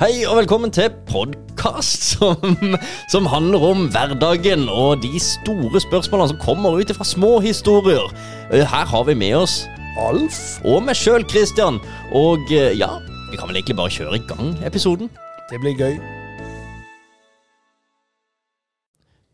[0.00, 2.54] Hei og velkommen til podkast som,
[3.12, 8.06] som handler om hverdagen og de store spørsmålene som kommer ut fra små historier.
[8.48, 9.58] Eh, Her har vi med oss
[10.00, 11.76] Alf og meg sjøl, Christian.
[12.16, 12.88] Og eh, ja,
[13.28, 15.12] vi kan vel egentlig bare kjøre i gang episoden.
[15.52, 16.00] Det blir gøy.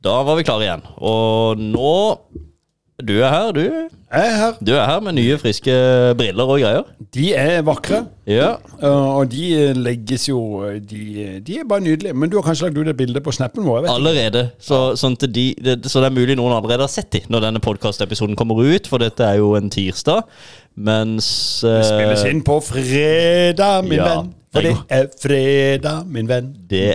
[0.02, 0.82] Da var vi klare igjen.
[0.98, 1.94] Og nå
[2.96, 3.60] Du er her, du.
[3.60, 3.88] Jeg
[4.24, 4.52] er her.
[4.64, 5.72] Du er her med nye, friske
[6.16, 6.86] briller og greier.
[7.12, 8.54] De er vakre, Ja.
[8.80, 10.38] uh, og de legges jo
[10.80, 12.14] de, de er bare nydelige.
[12.16, 13.82] Men du har kanskje lagt ut et bilde på snappen vår?
[13.82, 13.92] Jeg vet.
[13.92, 14.44] Allerede.
[14.58, 17.44] Så, sånn til de, det, så det er mulig noen allerede har sett de når
[17.50, 20.24] denne podkastepisoden kommer ut, for dette er jo en tirsdag.
[20.76, 21.28] Mens
[21.68, 24.32] eh, Spilles inn på fredag, min ja, venn.
[24.56, 26.54] For det det er fredag, min venn.
[26.70, 26.94] Det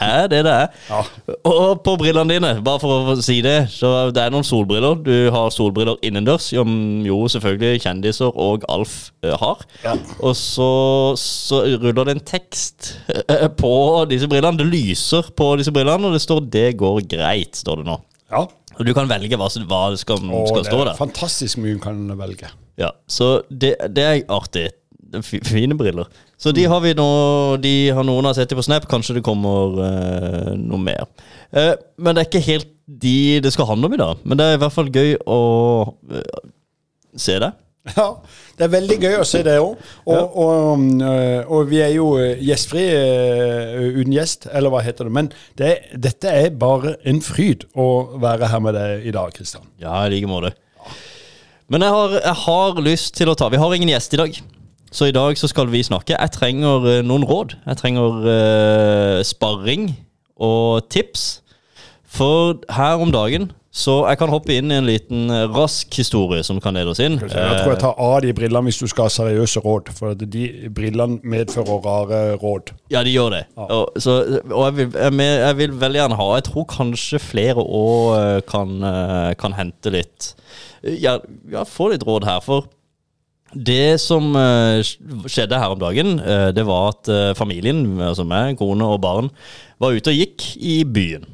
[0.00, 0.68] er det det er.
[0.88, 1.00] Ja.
[1.44, 4.96] Og på brillene dine, bare for å si det, så det er noen solbriller.
[5.04, 6.72] Du har solbriller innendørs, som
[7.04, 9.60] jo selvfølgelig kjendiser og Alf eh, har.
[9.84, 9.94] Ja.
[10.24, 10.70] Og så,
[11.20, 12.94] så ruller det en tekst
[13.28, 13.74] eh, på
[14.10, 14.56] disse brillene.
[14.60, 18.00] Det lyser på disse brillene, og det står 'Det går greit', står det nå.
[18.32, 18.46] ja.
[18.74, 20.96] Og du kan velge hva, hva skal, Og skal stå er der.
[20.98, 22.48] fantastisk mye du kan velge.
[22.76, 24.64] Ja, så det, det er artig.
[25.22, 26.08] Fine briller.
[26.40, 27.08] Så de har vi nå
[27.62, 28.88] De har noen har sett dem på Snap.
[28.90, 31.06] Kanskje det kommer uh, noe mer.
[31.54, 34.24] Uh, men det er ikke helt de det skal handle om i dag.
[34.24, 35.42] Men det er i hvert fall gøy å
[35.92, 36.40] uh,
[37.16, 37.54] se det.
[37.92, 38.06] Ja,
[38.56, 39.74] det er veldig gøy å se det òg.
[40.08, 42.84] Og, og, øh, og vi er jo gjestfri
[43.98, 45.12] uten gjest, eller hva heter det.
[45.12, 45.28] Men
[45.60, 47.88] det, dette er bare en fryd å
[48.22, 49.68] være her med deg i dag, Kristian.
[49.84, 50.54] Ja, i like måte.
[51.72, 54.40] Men jeg har, jeg har lyst til å ta Vi har ingen gjest i dag.
[54.92, 56.16] Så i dag så skal vi snakke.
[56.18, 57.56] Jeg trenger eh, noen råd.
[57.66, 59.90] Jeg trenger uh, sparring
[60.36, 61.42] og tips.
[62.14, 66.44] For her om dagen så jeg kan hoppe inn i en liten eh, rask historie
[66.46, 67.16] som kan lede oss inn.
[67.18, 70.44] Jeg tror jeg tar av de brillene hvis du skal ha seriøse råd, for de
[70.70, 72.70] brillene medfører rare råd.
[72.94, 73.42] Ja, de gjør det.
[73.58, 78.46] Og, så, og jeg, vil, jeg, vil veldig gjerne ha Jeg tror kanskje flere òg
[78.46, 78.78] kan,
[79.42, 80.30] kan hente litt
[80.84, 81.18] ja,
[81.50, 82.42] ja, få litt råd her.
[82.44, 82.68] For
[83.54, 84.82] det som eh,
[85.30, 89.30] skjedde her om dagen, eh, det var at eh, familien, altså meg, kone og barn,
[89.82, 91.30] var ute og gikk i byen.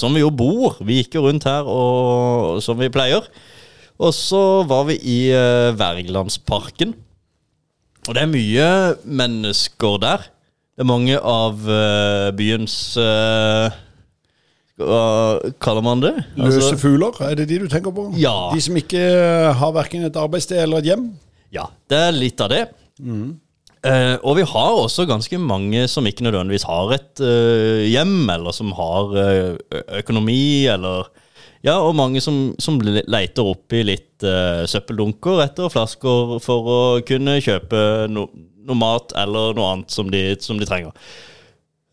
[0.00, 0.78] Som vi jo bor.
[0.80, 3.26] Vi gikk jo rundt her og, som vi pleier.
[4.00, 5.18] Og så var vi i
[5.76, 6.94] Wergelandsparken.
[8.06, 8.70] Og det er mye
[9.04, 10.24] mennesker der.
[10.72, 11.60] Det er mange av
[12.38, 12.78] byens
[14.80, 16.14] Hva kaller man det?
[16.40, 18.06] Løse Altså- fugler, er det de du tenker på?
[18.18, 18.50] Ja.
[18.54, 19.02] De som ikke
[19.54, 21.10] har verken et arbeidssted eller et hjem?
[21.52, 22.62] Ja, det er litt av det.
[23.84, 28.54] Eh, og vi har også ganske mange som ikke nødvendigvis har et eh, hjem, eller
[28.54, 29.56] som har eh,
[30.00, 31.10] økonomi, eller
[31.62, 37.36] Ja, og mange som, som leiter oppi litt eh, søppeldunker etter flasker for å kunne
[37.38, 38.24] kjøpe no,
[38.66, 40.90] noe mat eller noe annet som de, som de trenger.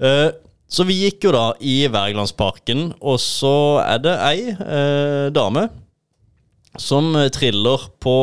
[0.02, 0.32] Eh,
[0.70, 5.68] så vi gikk jo da i Wergelandsparken, og så er det ei eh, dame
[6.80, 8.18] som triller på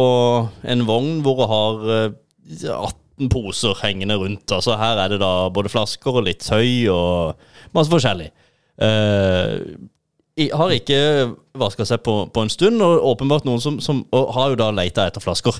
[0.62, 2.14] en vogn hvor hun har eh,
[2.70, 4.52] 18 poser hengende rundt.
[4.52, 7.34] Altså Her er det da både flasker og litt tøy og
[7.74, 8.30] masse forskjellig.
[8.76, 9.56] Eh,
[10.52, 11.00] har ikke
[11.56, 14.70] vaska seg på, på en stund, og åpenbart noen som, som og har jo da
[14.74, 15.58] leita etter flasker.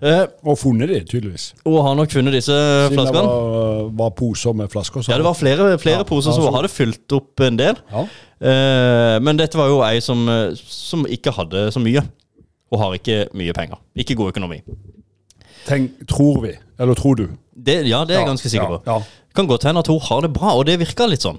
[0.00, 1.54] Eh, Og funnet de, tydeligvis.
[1.66, 5.00] og har nok funnet disse Siden det var, var poser med flasker.
[5.02, 7.56] så- Ja, det var flere, flere Ja, poser så som så- hadde fylt opp en
[7.56, 7.74] del.
[7.90, 8.02] Ja.
[8.40, 12.02] Eh, men dette var jo ei som, eh, som ikke hadde så mye.
[12.70, 13.78] Og har ikke mye penger.
[13.96, 14.62] Ikke god økonomi.
[15.66, 17.26] Tenk, tror vi, eller tror du?
[17.60, 19.02] Det, ja, det er jeg ganske sikker på.
[19.34, 21.38] Kan godt hende at hun har det bra, og det virka litt sånn.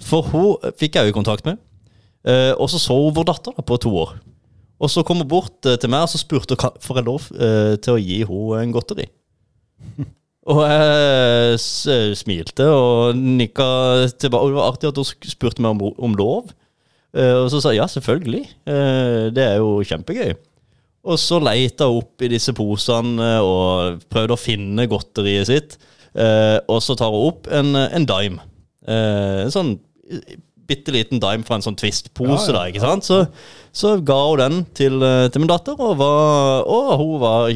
[0.00, 1.58] For hun fikk jeg jo kontakt med,
[2.24, 4.14] eh, og så så hun vår datter da, på to år.
[4.80, 7.26] Og så kom hun bort eh, til meg og så spurte hun får jeg lov
[7.36, 9.08] eh, til å gi henne en godteri.
[10.50, 13.66] Og jeg s- smilte og nikka
[14.18, 14.40] tilbake.
[14.40, 16.48] Og det var artig at hun sk- spurte meg om, om lov.
[17.14, 18.40] Eh, og så sa jeg ja, selvfølgelig.
[18.72, 20.32] Eh, det er jo kjempegøy.
[21.04, 25.76] Og så leita hun opp i disse posene og prøvde å finne godteriet sitt.
[26.16, 28.40] Eh, og så tar hun opp en, en dime.
[28.88, 29.74] Eh, en sånn
[30.70, 32.92] bitte liten dime fra en sånn Twist-pose, Ja, ja?
[33.04, 33.24] Så,
[33.76, 37.50] så ga hun den til, eh, til min datter, og, var, og hun var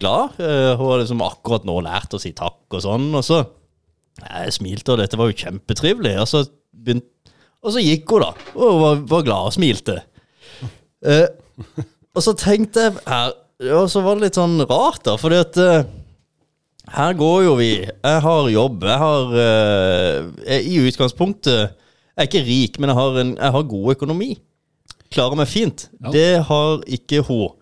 [0.00, 0.38] glad.
[0.42, 3.44] Eh, hun har liksom akkurat nå lært å si takk og sånn, og så
[4.18, 6.16] jeg smilte, og dette var jo kjempetrivelig.
[6.22, 6.42] Og så,
[6.74, 7.06] begynt,
[7.62, 10.00] og så gikk hun, da, og hun var, var glad og smilte.
[11.06, 11.28] Eh,
[12.16, 13.30] og så tenkte jeg her
[13.70, 15.88] Og så var det litt sånn rart, da, fordi at eh,
[16.94, 17.72] her går jo vi.
[17.84, 18.84] Jeg har jobb.
[18.88, 21.74] Jeg har eh, I utgangspunktet
[22.18, 24.32] Jeg er ikke rik, men jeg har, en, jeg har god økonomi.
[25.14, 25.86] Klarer meg fint.
[26.02, 26.10] Ja.
[26.12, 27.52] Det har ikke hun.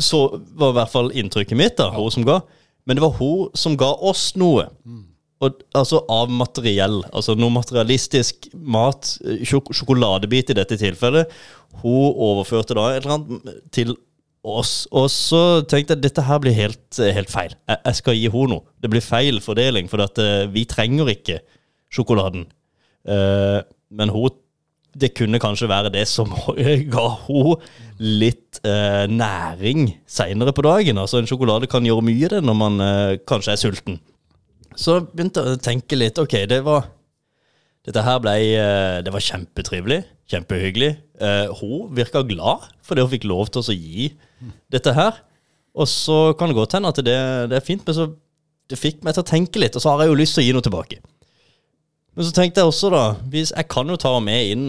[0.00, 0.22] Så
[0.56, 2.38] var i hvert fall inntrykket mitt, da, hun som ga.
[2.88, 4.64] Men det var hun som ga oss noe.
[5.42, 7.02] Og, altså av materiell.
[7.12, 9.18] Altså noe materialistisk mat.
[9.26, 11.30] eh, Sjok sjokoladebit i dette tilfellet.
[11.82, 13.92] Hun overførte da et eller annet til
[14.42, 14.86] oss.
[14.90, 17.54] Og så tenkte jeg dette her blir helt, eh, helt feil.
[17.68, 18.66] Jeg, jeg skal gi henne noe.
[18.82, 21.38] Det blir feil fordeling, for at, eh, vi trenger ikke
[21.92, 22.48] sjokoladen.
[23.06, 23.60] Eh,
[23.92, 24.32] men hun
[24.92, 26.32] det kunne kanskje være det som
[26.94, 27.62] ga hun
[27.96, 31.00] litt eh, næring seinere på dagen.
[31.00, 34.00] Altså En sjokolade kan gjøre mye det når man eh, kanskje er sulten.
[34.76, 36.20] Så begynte jeg å tenke litt.
[36.20, 36.90] Ok, det var
[37.82, 40.02] Dette her ble eh, Det var kjempetrivelig.
[40.30, 40.92] Kjempehyggelig.
[41.24, 44.10] Eh, hun virka glad fordi hun fikk lov til å gi
[44.72, 45.22] dette her.
[45.72, 47.16] Og så kan det godt hende at det,
[47.48, 48.10] det er fint, men så
[48.68, 50.46] det fikk meg til å tenke litt, og så har jeg jo lyst til å
[50.46, 50.98] gi noe tilbake.
[52.16, 54.64] Men så tenkte jeg også, da hvis Jeg kan jo ta med inn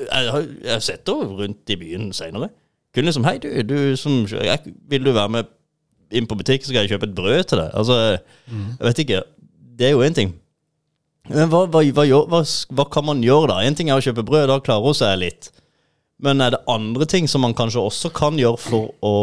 [0.00, 2.48] Jeg har jeg har sett henne rundt i byen seinere.
[2.94, 5.50] Kunne liksom Hei, du, du som jeg, Vil du være med
[6.12, 7.70] inn på butikk, så skal jeg kjøpe et brød til deg?
[7.72, 7.94] Altså,
[8.52, 9.20] jeg vet ikke.
[9.78, 10.34] Det er jo én ting.
[11.30, 12.40] Men hva, hva, hva, gjør- hva,
[12.76, 13.60] hva kan man gjøre da?
[13.64, 15.48] En ting er å kjøpe brød, da klarer hun seg litt.
[16.20, 19.14] Men er det andre ting som man kanskje også kan gjøre for, å,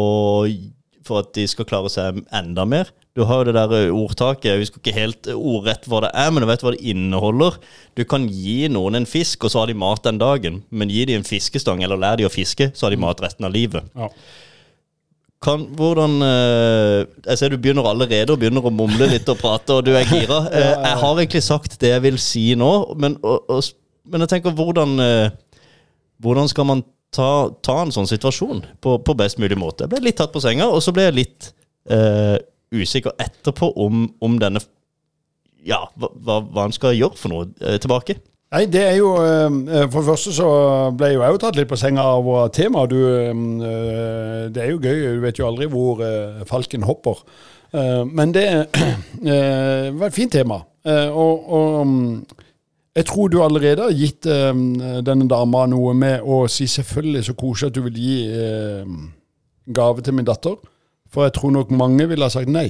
[1.10, 2.90] for at de skal klare seg enda mer?
[3.18, 6.44] Du har jo det der ordtaket, jeg husker ikke helt ordrett hva det er, men
[6.44, 7.56] du vet hva det inneholder.
[7.98, 10.60] Du kan gi noen en fisk, og så har de mat den dagen.
[10.70, 13.48] Men gi de en fiskestang, eller lær de å fiske, så har de mat resten
[13.48, 13.90] av livet.
[13.98, 14.08] Ja.
[15.40, 19.78] Kan, hvordan eh, Jeg ser du begynner allerede og begynner å mumle litt og prate,
[19.78, 20.42] og du er gira.
[20.60, 22.70] Eh, jeg har egentlig sagt det jeg vil si nå,
[23.00, 23.70] men, og, og,
[24.12, 25.30] men jeg tenker hvordan eh,
[26.20, 26.82] Hvordan skal man
[27.14, 27.30] ta,
[27.64, 29.86] ta en sånn situasjon på, på best mulig måte?
[29.86, 31.50] Jeg ble litt tatt på senga, og så ble jeg litt
[31.90, 32.36] eh,
[32.74, 34.62] usikker etterpå om, om denne
[35.66, 38.16] Ja, hva, hva en skal gjøre for noe eh, tilbake.
[38.50, 40.48] Nei, det er jo eh, For det første så
[40.98, 42.90] ble jeg jo tatt litt på senga av temaet.
[42.90, 45.04] Du, eh, det er jo gøy.
[45.18, 47.22] Du vet jo aldri hvor eh, falken hopper.
[47.70, 48.48] Men det
[49.22, 50.56] var et fint tema.
[50.82, 52.16] Og, og mm,
[52.96, 54.50] jeg tror du allerede har gitt eh,
[55.06, 58.94] denne dama noe med å si selvfølgelig så koselig at du vil gi eh,
[59.70, 60.58] gave til min datter.
[61.10, 62.68] For jeg tror nok mange ville ha sagt nei.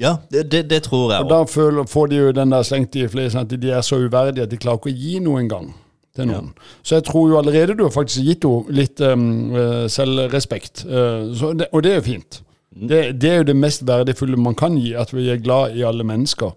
[0.00, 1.30] Ja, det, det, det tror jeg òg.
[1.30, 4.46] da føler, får de jo den der slengt i flesen at de er så uverdige
[4.46, 5.72] at de klarer ikke å gi noe engang
[6.16, 6.52] til noen.
[6.82, 10.86] Så jeg tror jo allerede du har faktisk gitt henne litt um, eh, selvrespekt.
[10.86, 12.40] Eh, så det, og det er jo fint.
[12.70, 15.84] Det, det er jo det mest verdifulle man kan gi, at vi er glad i
[15.86, 16.54] alle mennesker.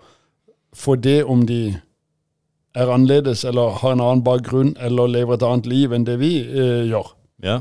[0.73, 1.75] For det om de
[2.75, 6.31] er annerledes eller har en annen bakgrunn eller lever et annet liv enn det vi
[6.41, 7.11] eh, gjør.
[7.45, 7.59] Ja.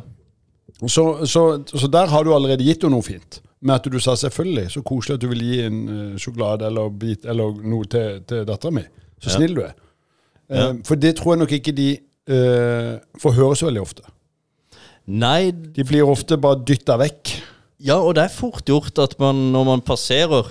[0.88, 3.40] Så, så, så der har du allerede gitt henne noe fint.
[3.62, 6.88] Med at du sa selvfølgelig, så koselig at du vil gi en uh, sjokolade eller
[6.98, 8.82] bit eller noe til, til dattera mi.
[9.22, 9.36] Så Ja.
[9.36, 9.76] snill du er.
[10.50, 10.72] Eh, Ja.
[10.84, 11.90] for det tror jeg nok ikke de
[12.32, 14.02] uh, får høre så veldig ofte.
[15.06, 17.36] Nei, De blir ofte bare dytta vekk.
[17.82, 20.46] Ja, og det er fort gjort at man, når man passerer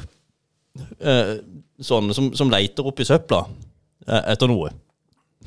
[1.00, 1.38] eh,
[1.81, 3.54] sånne som, som leiter opp i søpla eh,
[4.07, 4.71] etter noe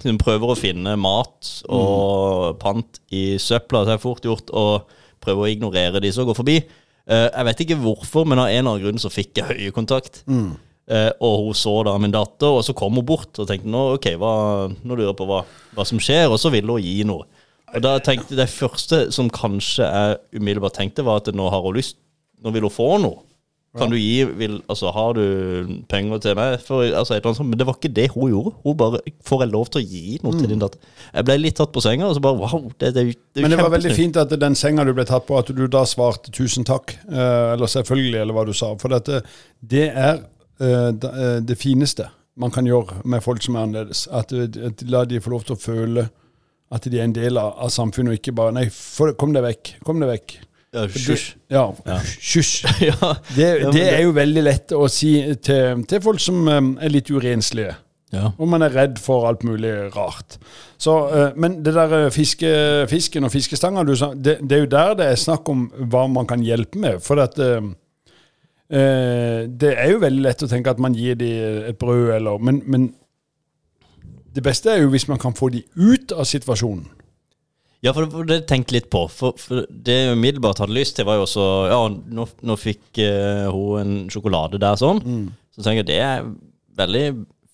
[0.02, 4.64] Hun prøver å finne mat og pant i søpla, det er fort gjort å
[5.22, 6.56] prøve å ignorere de som går forbi.
[7.06, 10.24] Eh, jeg vet ikke hvorfor, men av en eller annen grunn så fikk jeg øyekontakt.
[10.84, 13.84] Eh, og hun så da min datter, og så kom hun bort og tenkte nå,
[13.96, 14.32] ok, hva,
[14.74, 15.44] nå lurer jeg på hva,
[15.76, 17.24] hva som skjer, og så ville hun gi noe.
[17.74, 21.74] Og da tenkte Det første som kanskje jeg umiddelbart tenkte, var at nå har hun
[21.74, 21.96] lyst
[22.44, 23.22] Nå vil hun få noe.
[23.74, 26.60] Kan du gi vil, Altså, har du penger til meg?
[26.62, 27.40] For, altså, annet.
[27.42, 28.54] Men det var ikke det hun gjorde.
[28.62, 30.78] Hun bare Får jeg lov til å gi noe til din datter?
[31.10, 32.68] Jeg ble litt tatt på senga, og så bare wow.
[32.78, 35.38] Det, det, det Men det var veldig fint at den senga du ble tatt på,
[35.38, 38.74] at du da svarte 'tusen takk', eh, eller 'selvfølgelig', eller hva du sa.
[38.78, 39.22] For dette,
[39.60, 40.22] det er
[40.60, 44.06] eh, eh, det fineste man kan gjøre med folk som er annerledes.
[44.10, 46.08] At, at La de få lov til å føle
[46.74, 49.42] at de er en del av, av samfunnet, og ikke bare 'nei, for, kom deg
[49.42, 50.38] vekk', kom deg vekk.
[50.74, 51.28] Ja, Hysj.
[51.54, 51.96] Ja, Ja.
[52.02, 52.66] hysj.
[53.38, 55.14] Det, det er jo veldig lett å si
[55.44, 57.76] til, til folk som eh, er litt urenslige.
[58.14, 58.32] ja.
[58.38, 60.36] Og man er redd for alt mulig rart.
[60.78, 62.50] Så, eh, men det der eh, fiske,
[62.90, 66.42] fisken og fiskestanga, det, det er jo der det er snakk om hva man kan
[66.44, 67.00] hjelpe med.
[67.06, 67.70] For at, eh,
[68.70, 72.38] eh, det er jo veldig lett å tenke at man gir dem et brød, eller
[72.42, 72.90] Men, men
[74.34, 76.88] det beste er jo hvis man kan få dem ut av situasjonen.
[77.84, 79.04] Ja, for det, det tenkte litt på.
[79.12, 83.02] For, for det jeg umiddelbart hadde lyst til, var jo også Ja, nå, nå fikk
[83.04, 85.02] uh, hun en sjokolade der sånn.
[85.54, 86.28] Så tenker jeg det er
[86.78, 87.04] veldig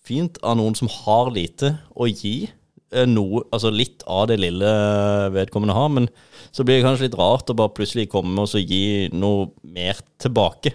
[0.06, 4.70] fint av noen som har lite, å gi eh, noe Altså litt av det lille
[5.34, 5.90] vedkommende har.
[5.98, 6.08] Men
[6.50, 10.00] så blir det kanskje litt rart å bare plutselig komme og så gi noe mer
[10.22, 10.72] tilbake.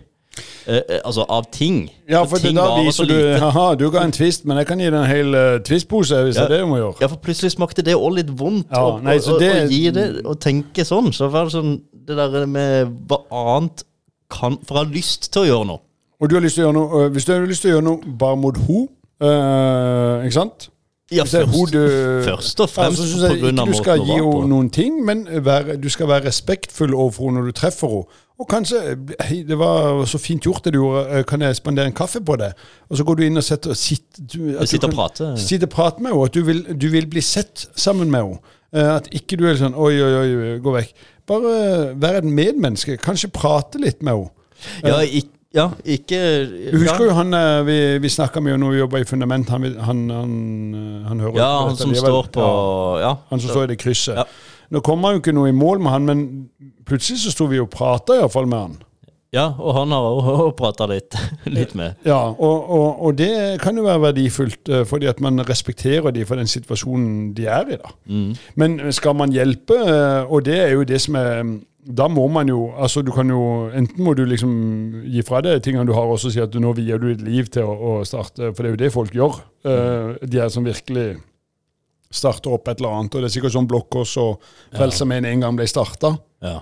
[0.68, 1.89] Eh, eh, altså av ting.
[2.10, 3.15] Ja, For for ting da viser du.
[3.44, 6.36] Haha, du ga en twist, men jeg kan gi deg en hel uh, twistpose hvis
[6.39, 6.48] Ja.
[6.48, 6.96] det er det du må gjøre.
[7.01, 9.70] Ja, for plutselig smakte det òg litt vondt Ja, å, nei, så å, det- å
[9.72, 11.12] gi det og tenke sånn.
[11.15, 11.75] Så var det sånn
[12.06, 13.84] Det der med hva annet
[14.30, 15.82] kan For jeg har lyst til å gjøre noe.
[16.22, 17.75] Og du har lyst til å gjøre noe øh, Hvis du har lyst til å
[17.77, 18.84] gjøre noe bare mot ho,
[19.24, 20.70] uh, ikke sant?
[21.12, 21.65] Ja, først, ho
[22.25, 25.89] først og fremst altså, jeg ikke du skal gi henne noen ting, men være, du
[25.89, 28.21] skal være respektfull overfor henne når du treffer henne.
[28.39, 28.79] Og kanskje
[29.21, 32.19] hei, 'Det var så fint gjort det du gjorde, øh, kan jeg spandere en kaffe
[32.21, 32.53] på det?'
[32.89, 35.25] Og så går du inn og setter og sitter, du, du Sitte og prater.
[35.25, 35.41] prate.
[35.41, 36.25] Sitte og prater med henne.
[36.25, 38.38] At du vil, du vil bli sett sammen med henne.
[38.75, 40.93] Eh, At ikke du er sånn 'oi, oi, oi, gå vekk'.
[41.27, 42.97] Bare være et medmenneske.
[42.97, 44.29] Kanskje prate litt med henne.
[44.83, 46.19] Ja, ikke, ja, ikke
[46.74, 49.50] Du husker jo han øh, vi, vi snakka med når vi jobba i Fundament.
[49.50, 50.33] Han, han, han,
[51.07, 52.12] han hører Ja, på han dette som likevel.
[52.12, 53.05] står på Ja.
[53.07, 53.13] Ja.
[53.29, 54.15] Han som står i det krysset.
[54.19, 54.25] Ja.
[54.75, 56.25] Nå kommer jo ikke noe i mål med han, men
[56.89, 58.75] plutselig så sto vi og prata iallfall med han.
[59.35, 60.05] ja, og han har
[60.45, 61.15] òg prata litt,
[61.57, 61.95] litt med.
[62.07, 66.24] Ja, og, og, og det kan jo være verdifullt, eh, fordi at man respekterer de
[66.25, 67.77] for den situasjonen de er i.
[67.81, 67.91] da.
[68.07, 68.29] Mm.
[68.55, 71.43] Men skal man hjelpe, eh, og det er jo det som er
[71.86, 74.51] Da må man jo altså du kan jo, Enten må du liksom
[75.06, 77.50] gi fra deg tingene du har, og si at du nå vier du ditt liv
[77.54, 79.39] til å, å starte, for det er jo det folk gjør.
[79.65, 81.15] Uh, de er som virkelig
[82.15, 83.13] starter opp et eller annet.
[83.13, 86.15] Og det er sikkert sånn Blokkås og Frelsesarmeen en gang ble starta.
[86.46, 86.60] Ja.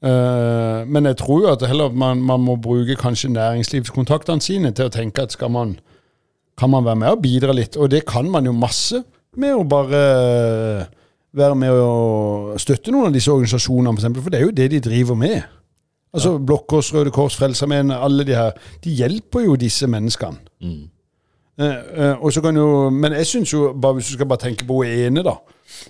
[0.00, 4.88] Uh, men jeg tror jo at heller man, man må bruke kanskje næringslivskontaktene sine til
[4.88, 5.74] å tenke at skal man,
[6.60, 7.76] kan man være med og bidra litt?
[7.76, 9.02] Og det kan man jo masse
[9.40, 10.00] med å bare
[11.36, 14.70] være med å støtte noen av disse organisasjonene, for, eksempel, for det er jo det
[14.72, 15.42] de driver med.
[16.14, 18.56] Altså Blå Kors, Røde Kors, Frelsesarmeen, alle de her.
[18.84, 20.40] De hjelper jo disse menneskene.
[20.60, 20.88] Mm.
[21.60, 24.42] Eh, eh, og så kan jo, men jeg syns jo, bare hvis du skal bare
[24.42, 25.36] tenke på hun ene, da,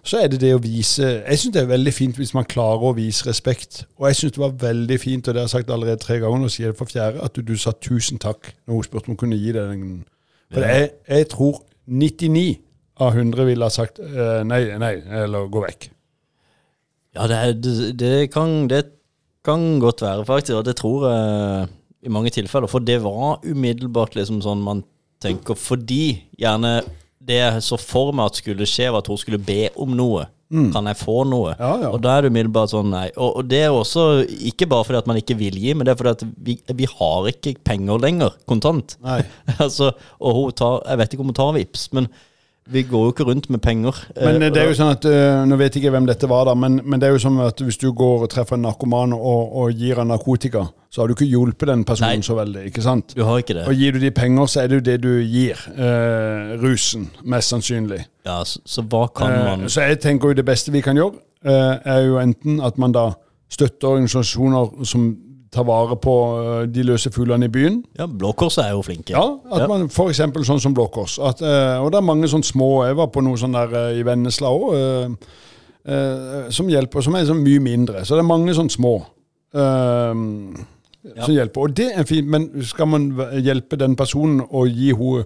[0.05, 2.83] så er det det å vise Jeg syns det er veldig fint hvis man klarer
[2.91, 3.85] å vise respekt.
[3.99, 6.45] Og jeg syns det var veldig fint, og det har jeg sagt allerede tre ganger,
[6.45, 9.15] og sier det for fjerde, at du, du sa tusen takk når hun spurte om
[9.15, 10.03] hun kunne gi deg den.
[10.53, 10.75] For Ja.
[10.83, 12.59] jeg, jeg tror 99
[13.01, 15.89] av 100 ville ha sagt uh, nei, nei, eller gå vekk.
[17.17, 18.85] Ja, det, er- det, kan, det
[19.47, 20.59] kan godt være, faktisk.
[20.61, 21.69] Og det tror jeg
[22.07, 22.71] i mange tilfeller.
[22.71, 24.85] For det var umiddelbart liksom sånn man
[25.21, 26.79] tenker Fordi gjerne
[27.21, 30.23] det jeg så for meg at skulle skje, var at hun skulle be om noe.
[30.51, 31.53] Kan jeg få noe?
[31.61, 31.91] Ja, ja.
[31.95, 33.05] Og da er det umiddelbart sånn nei.
[33.15, 34.07] Og, og det er også
[34.49, 36.89] ikke bare fordi at man ikke vil gi, men det er fordi at vi, vi
[36.91, 38.97] har ikke penger lenger, kontant.
[39.05, 39.21] Nei.
[39.63, 42.09] altså, og hun tar Jeg vet ikke om hun tar vips, men
[42.73, 43.97] vi går jo ikke rundt med penger.
[44.17, 46.45] Men Eh, det er jo sånn at, øh, Nå vet jeg ikke hvem dette var,
[46.47, 49.13] da, men, men det er jo sånn at hvis du går og treffer en narkoman
[49.17, 52.27] og, og gir han narkotika, så har du ikke hjulpet den personen Nei.
[52.27, 52.65] så veldig.
[52.71, 53.15] ikke sant?
[53.17, 53.67] Du har ikke det.
[53.71, 55.59] Og gir du de penger, så er det jo det du gir.
[55.77, 58.05] Eh, rusen, mest sannsynlig.
[58.27, 60.99] Ja, så, så hva kan Eh, man så jeg tenker jo det beste vi kan
[60.99, 63.11] gjøre, eh, er jo enten at man da
[63.51, 65.17] støtter organisasjoner som
[65.51, 67.81] tar vare på eh, de løse fuglene i byen.
[67.99, 69.15] Ja, Blå Kors er jo flinke.
[69.17, 71.19] Ja, at man for eksempel sånn som Blå Kors.
[71.19, 74.01] At, eh, og det er mange sånne små Jeg var på noe sånn der eh,
[74.01, 75.17] i Vennesla òg,
[76.53, 78.05] som hjelper, som er sånn mye mindre.
[78.05, 78.99] Så det er mange sånne små
[79.57, 80.13] eh,
[81.25, 81.65] som hjelper.
[81.65, 83.09] Og det er fint, men skal man
[83.41, 85.25] hjelpe den personen og gi henne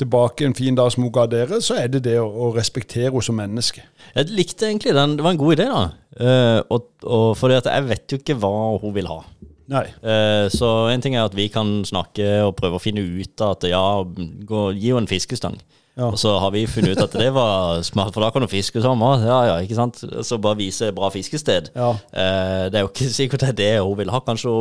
[0.00, 3.12] tilbake en fin dag som hun ga dere, så er det det å, å respektere
[3.12, 3.84] henne som menneske.
[4.14, 5.16] Jeg likte egentlig den.
[5.18, 5.84] Det var en god idé, da.
[6.14, 8.52] Uh, og, og fordi at jeg vet jo ikke hva
[8.82, 9.22] hun vil ha.
[9.70, 13.64] Eh, så en ting er at vi kan snakke og prøve å finne ut at
[13.68, 15.56] ja, gå, gi henne en fiskestang.
[15.94, 16.08] Ja.
[16.10, 18.82] Og så har vi funnet ut at det var smart, for da kan du fiske
[18.82, 19.22] sammen.
[19.22, 20.00] Ja, ja, ikke sant?
[20.26, 21.70] Så bare vise bra fiskested.
[21.74, 21.92] Ja.
[22.10, 24.20] Eh, det er jo ikke sikkert det er det hun vil ha.
[24.26, 24.54] Kanskje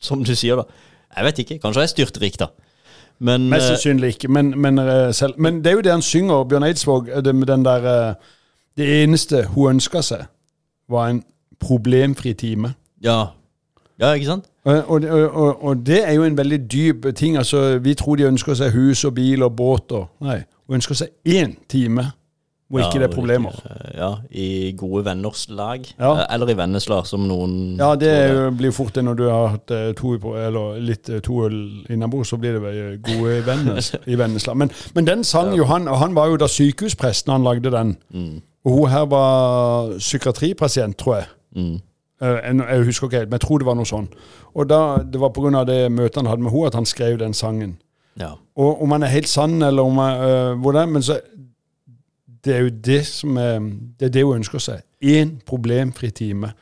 [0.00, 0.64] som du sier, da.
[1.16, 1.58] Jeg vet ikke.
[1.64, 2.52] Kanskje er styrtrik, da.
[3.18, 6.04] Men Mest eh, sannsynlig ikke, men, men, eh, selv, men det er jo det han
[6.04, 7.08] synger, Bjørn Eidsvåg.
[7.24, 8.14] Det med den der
[8.76, 10.26] Det eneste hun ønska seg,
[10.88, 11.22] var en
[11.60, 12.74] problemfri time.
[13.02, 13.26] ja.
[14.00, 14.50] Ja, ikke sant?
[14.64, 17.36] Og, og, og, det er jo en veldig dyp ting.
[17.36, 19.92] altså Vi tror de ønsker seg hus og bil og båt.
[19.92, 22.10] og Nei, hun ønsker seg én time
[22.66, 23.58] hvor ikke det er problemer.
[23.94, 25.84] Ja, i gode venners lag.
[26.00, 26.12] Ja.
[26.18, 29.52] Eh, Eller i venneslag, som noen Ja, det jo, blir fort det når du har
[29.54, 31.60] hatt eh, to, eller litt eh, to øl
[31.90, 34.58] innabords, så blir det vel gode venner i venneslag.
[34.58, 37.70] Men, men den sang jo han, og han var jo da sykehusprest når han lagde
[37.70, 37.96] den.
[38.10, 38.42] Mm.
[38.66, 41.30] Og hun her var psykiatripasient, tror jeg.
[41.54, 41.76] Mm.
[42.22, 44.08] Eh, jeg husker ikke helt, men jeg tror det var noe sånn.
[44.54, 45.64] Og da, det var pga.
[45.68, 47.78] det møtet han hadde med henne, at han skrev den sangen.
[48.20, 48.32] Ja.
[48.56, 51.20] Og om han er helt sann, eller om han, øh, hvordan, men så
[52.46, 53.58] Det er jo det som er
[53.98, 54.80] Det er det hun ønsker seg.
[55.02, 56.52] Én problemfri time.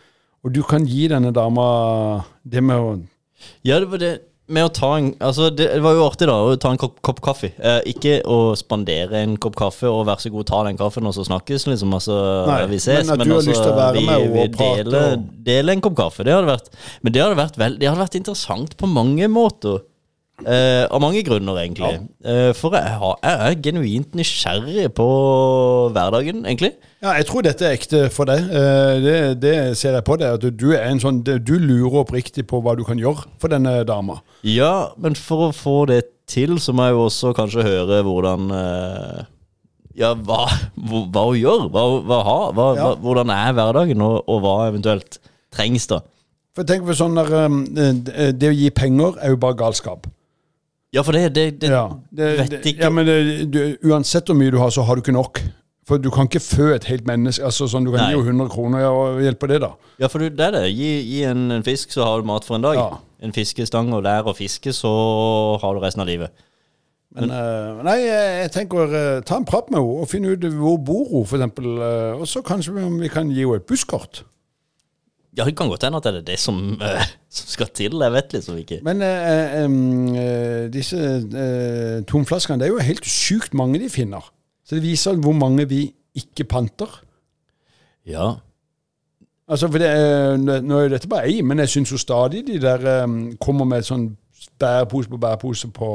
[0.43, 3.01] Og du kan gi denne dama det med å
[3.65, 6.57] ja, det var det med å ta en Altså, det, var jo artig, da, å
[6.61, 7.53] ta en kopp, kopp kaffe.
[7.57, 11.15] Eh, ikke å spandere en kopp kaffe og vær så god, ta den kaffen, og
[11.17, 11.95] så snakkes, liksom.
[11.97, 12.19] Altså,
[12.51, 13.07] Nei, vi ses.
[13.09, 15.27] men at du har lyst til å være vi, med og vi prate deler, og-
[15.49, 16.25] dele en kopp kaffe.
[16.27, 16.69] Det hadde vært
[17.03, 19.81] Men det hadde vært, vel, det hadde vært interessant på mange måter.
[20.43, 21.93] Eh, av mange grunner, egentlig.
[22.27, 25.05] Eh, for jeg, har, jeg er genuint nysgjerrig på
[25.95, 26.73] hverdagen, egentlig.
[27.05, 28.49] Ja, jeg tror dette er ekte for deg.
[28.51, 29.15] Eh, Det,
[29.45, 30.35] det ser jeg på deg.
[30.35, 33.77] At du er en sånn Du lurer oppriktig på hva du kan gjøre for denne
[33.87, 34.19] dama.
[34.43, 38.51] Ja, men for å få det til, så må jeg jo også kanskje høre hvordan
[38.59, 39.23] eh,
[40.01, 41.69] Ja, hva, hva, hun gjør.
[41.71, 42.19] Hva, hva,
[42.57, 42.91] hva, Ja.
[42.99, 45.21] hvordan er hverdagen, og, og hva eventuelt
[45.55, 46.01] trengs, da.
[46.55, 47.31] For tenk på sånn der,
[47.75, 50.07] det, det å gi penger er jo bare galskap.
[50.95, 53.09] Ja, for det, det, det Ja, det, vet ikke ja men
[53.51, 53.61] du,
[53.91, 55.43] uansett hvor mye du har, så har du ikke nok.
[55.85, 57.45] For du kan ikke fø et helt menneske.
[57.45, 58.15] altså sånn, Du kan Nei.
[58.15, 59.75] gi jo 100 kroner, og hjelpe det, da?
[60.01, 60.63] Ja, for du, det er det.
[60.73, 62.79] Gi, gi en, en fisk, så har du mat for en dag.
[62.79, 62.87] Ja.
[63.25, 64.93] En fiskestang, og lær å fiske, så
[65.61, 66.33] har du resten av livet.
[67.15, 70.81] Men eh, nei, jeg tenker eh, ta en prat med henne og finne ut hvor
[70.83, 71.69] bor hun, for eksempel.
[71.85, 74.25] eh, og så kanskje om vi kan gi henne et busskort.
[75.35, 77.99] Ja, det kan godt hende at det er det som, uh, som skal til.
[78.03, 78.79] Jeg vet liksom ikke.
[78.87, 80.17] Men uh, um,
[80.73, 84.33] disse uh, tomflaskene, det er jo helt sykt mange de finner.
[84.65, 87.03] Så det viser hvor mange vi ikke panter.
[88.07, 88.33] Ja.
[89.49, 89.91] Altså, for det,
[90.65, 93.67] Nå er jo dette bare ei, men jeg syns jo stadig de der um, kommer
[93.69, 94.13] med sånn
[94.61, 95.91] bærepose på bærepose på,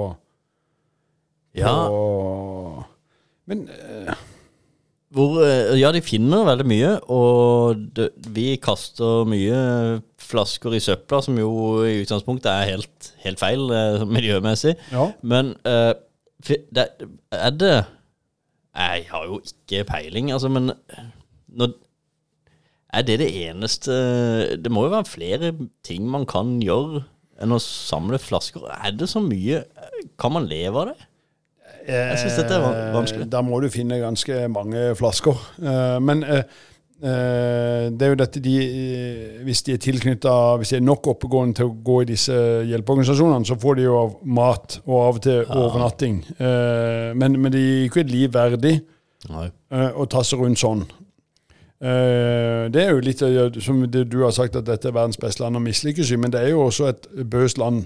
[1.57, 1.71] ja.
[1.87, 2.83] på
[3.49, 3.67] Men
[5.09, 9.57] Hvor, eh, ja, de finner veldig mye, og det, vi kaster mye
[10.21, 11.49] flasker i søpla, som jo
[11.81, 14.75] i utgangspunktet er helt, helt feil eh, miljømessig.
[14.93, 15.07] ja.
[15.25, 15.95] Men eh,
[16.71, 16.85] det,
[17.35, 17.73] er det
[18.77, 20.71] Jeg har jo ikke peiling, altså, men
[21.49, 21.73] når,
[22.93, 23.91] er det det eneste
[24.63, 25.49] Det må jo være flere
[25.83, 27.01] ting man kan gjøre
[27.39, 28.69] enn å samle flasker.
[28.71, 29.65] Er det så mye
[30.19, 31.08] Kan man leve av det?
[31.87, 33.25] Jeg synes dette er vanskelig.
[33.27, 35.37] Eh, Da må du finne ganske mange flasker.
[35.61, 36.43] Eh, Men eh,
[36.99, 38.53] det er jo dette de
[39.47, 42.35] Hvis de er tilknytta Hvis de er nok oppegående til å gå i disse
[42.67, 46.17] hjelpeorganisasjonene, så får de jo av mat og av og til overnatting.
[47.15, 48.81] Men, men de er ikke et liv verdig
[49.29, 49.47] Nei.
[49.95, 50.83] å tasse rundt sånn.
[51.79, 53.23] Det er jo litt
[53.63, 56.35] som det du har sagt, at dette er verdens beste land å mislykkes i, men
[56.35, 57.85] det er jo også et bøst land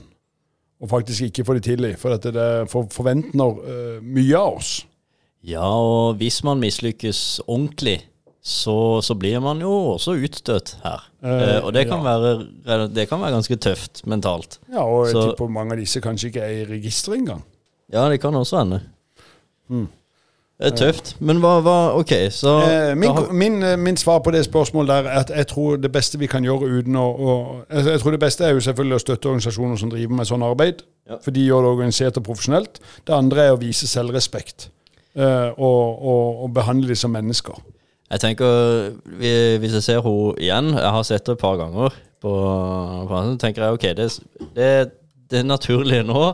[0.84, 1.94] å faktisk ikke få det til i.
[2.00, 4.74] For at det for, forventer uh, mye av oss.
[5.44, 8.02] Ja, og hvis man mislykkes ordentlig,
[8.44, 11.06] så, så blir man jo også utstøtt her.
[11.24, 12.16] Eh, Eh, og det kan, ja.
[12.68, 14.58] være, det kan være ganske tøft mentalt.
[14.68, 17.44] Ja, og jeg Så- tipper mange av disse kanskje ikke er i registeret engang.
[17.94, 18.82] Ja, det kan også hende.
[19.72, 19.88] Mm.
[20.64, 21.10] Det er tøft.
[21.20, 25.10] Men hva, hva Ok, så Eh, min, min, eh, min svar på det spørsmålet der
[25.12, 27.34] er at jeg tror det beste vi kan gjøre uten å, å
[27.70, 30.46] altså, Jeg tror det beste er jo selvfølgelig å støtte organisasjoner som driver med sånn
[30.48, 30.86] arbeid.
[31.10, 31.18] Ja.
[31.26, 32.80] For de gjør det organisert og profesjonelt.
[33.04, 34.70] Det andre er å vise selvrespekt.
[35.16, 37.60] eh, og, og, og behandle dem som mennesker.
[38.14, 38.94] Jeg tenker,
[39.60, 41.96] Hvis jeg ser henne igjen Jeg har sett det et par ganger.
[42.22, 42.32] På,
[43.10, 44.08] på tenker jeg ok, det,
[44.56, 44.70] det,
[45.32, 46.34] det er naturlig nå.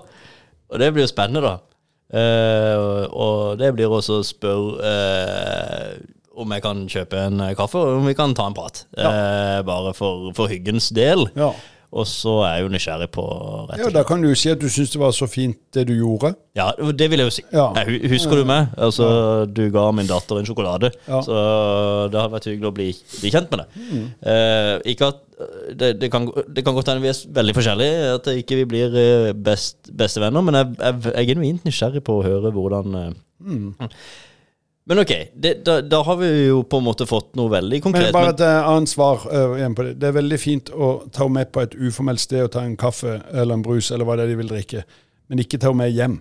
[0.69, 1.57] Og det blir jo spennende, da.
[2.09, 5.99] Eh, og, det blir også å spørre uh,
[6.39, 8.85] om jeg kan kjøpe en kaffe, og om vi kan ta en prat.
[8.97, 11.27] Eh, bare for, for hyggens del.
[11.37, 11.51] Ja.
[11.89, 13.79] Og så er jeg jo nysgjerrig på rett og slett.
[13.81, 15.95] ja, Da kan du jo si at du syns det var så fint det du
[15.97, 16.35] gjorde.
[16.53, 17.43] Ja, det vil jeg jo si.
[17.53, 17.63] Ja.
[17.79, 18.67] Jeg husker du meg?
[18.77, 19.07] Altså,
[19.49, 20.91] Du ga min datter en sjokolade.
[21.07, 21.21] Ja.
[21.25, 21.33] Så
[22.13, 22.89] det hadde vært hyggelig å bli,
[23.23, 23.67] bli kjent med det.
[23.89, 24.05] Mm.
[24.35, 25.25] Eh, ikke at
[25.79, 28.65] det, det, kan, det kan godt hende vi er veldig forskjellige, at vi ikke vi
[28.75, 33.01] blir eh, best, bestevenner, men jeg, jeg, jeg er genuint nysgjerrig på å høre hvordan
[33.01, 33.69] eh, Mm.
[34.89, 38.07] Men ok, det, da, da har vi jo på en måte fått noe veldig konkret.
[38.07, 39.91] Men bare et eh, annet svar uh, igjen på det.
[40.01, 42.73] Det er veldig fint å ta henne med på et uformelt sted og ta en
[42.79, 44.81] kaffe eller en brus eller hva det er de vil drikke,
[45.29, 46.15] men ikke ta henne med hjem.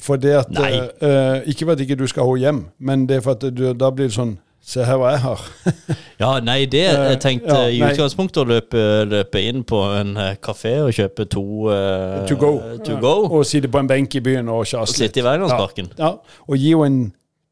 [0.00, 3.18] For det at, eh, ikke for at ikke du skal ha henne hjem, men det
[3.18, 5.40] er for at du, da blir det sånn Se her hva jeg har.
[6.22, 10.78] ja, nei, det jeg tenkte ja, i utgangspunktet å løpe, løpe inn på en kafé
[10.86, 12.54] og kjøpe to uh, to go.
[12.80, 13.12] to go.
[13.28, 15.92] Og sitte på en benk i byen og Og kjase sitte i Veilandsparken.
[16.00, 16.14] Ja,
[16.48, 16.96] og gi henne en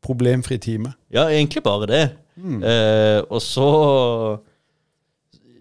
[0.03, 0.93] problemfri time.
[1.15, 2.03] Ja, egentlig bare det.
[2.37, 2.63] Mm.
[2.65, 3.67] Eh, og så,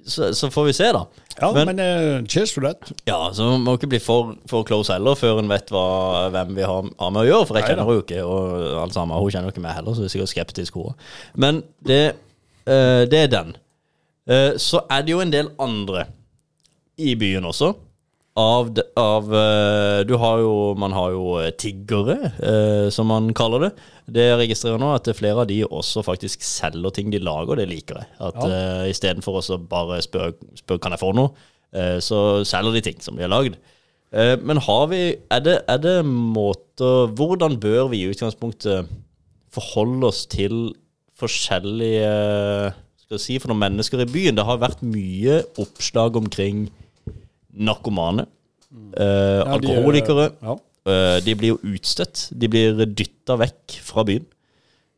[0.07, 1.03] så Så får vi se, da.
[1.41, 1.79] Ja, men, Men-
[2.21, 2.91] uh, cheers for that.
[3.07, 6.61] Ja, så må ikke bli for, for close heller før en vet hva, hvem vi
[6.67, 7.47] har, har med å gjøre.
[7.47, 9.17] For jeg kjenner henne ikke, og alt sammen.
[9.17, 10.77] Hun kjenner ikke meg heller, så hun er sikkert skeptisk.
[10.79, 10.97] Hun.
[11.35, 12.01] Men det,
[12.65, 13.55] eh, det er den.
[14.27, 16.05] Eh, så er det jo en del andre
[17.01, 17.73] i byen også.
[18.39, 23.65] Av, av eh, Du har jo Man har jo eh, tiggere, eh, som man kaller
[23.65, 23.71] det.
[24.11, 27.59] Det jeg registrerer nå, at er flere av de også faktisk selger ting de lager.
[27.59, 28.07] Det liker jeg.
[28.23, 28.47] At Ja.
[28.47, 31.33] eh, Istedenfor å bare spørre spør, kan jeg få noe,
[31.75, 33.57] eh, så selger de ting som de har lagd.
[34.13, 38.87] Eh, men har vi er det, er det måter Hvordan bør vi i utgangspunktet
[39.51, 40.73] forholde oss til
[41.19, 44.35] forskjellige skal jeg si, for noen mennesker i byen?
[44.39, 46.69] Det har vært mye oppslag omkring
[47.53, 48.27] narkomane.
[48.95, 50.31] eh, Ja, de, alkoholikere.
[50.41, 50.55] Ja.
[50.87, 52.29] Eh, de blir jo utstøtt.
[52.37, 54.25] De blir dytta vekk fra byen.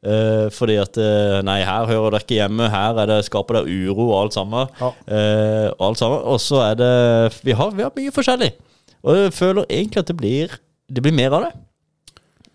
[0.03, 2.69] Eh, fordi at eh, Nei, her hører dere ikke hjemme.
[2.69, 4.67] Her er det, skaper det uro og alt sammen.
[4.79, 4.91] Ja.
[5.07, 6.19] Eh, alt sammen.
[6.27, 6.93] Og så er det
[7.43, 8.51] vi har, vi har mye forskjellig.
[9.03, 10.59] Og jeg føler egentlig at det blir
[10.93, 11.53] Det blir mer av det.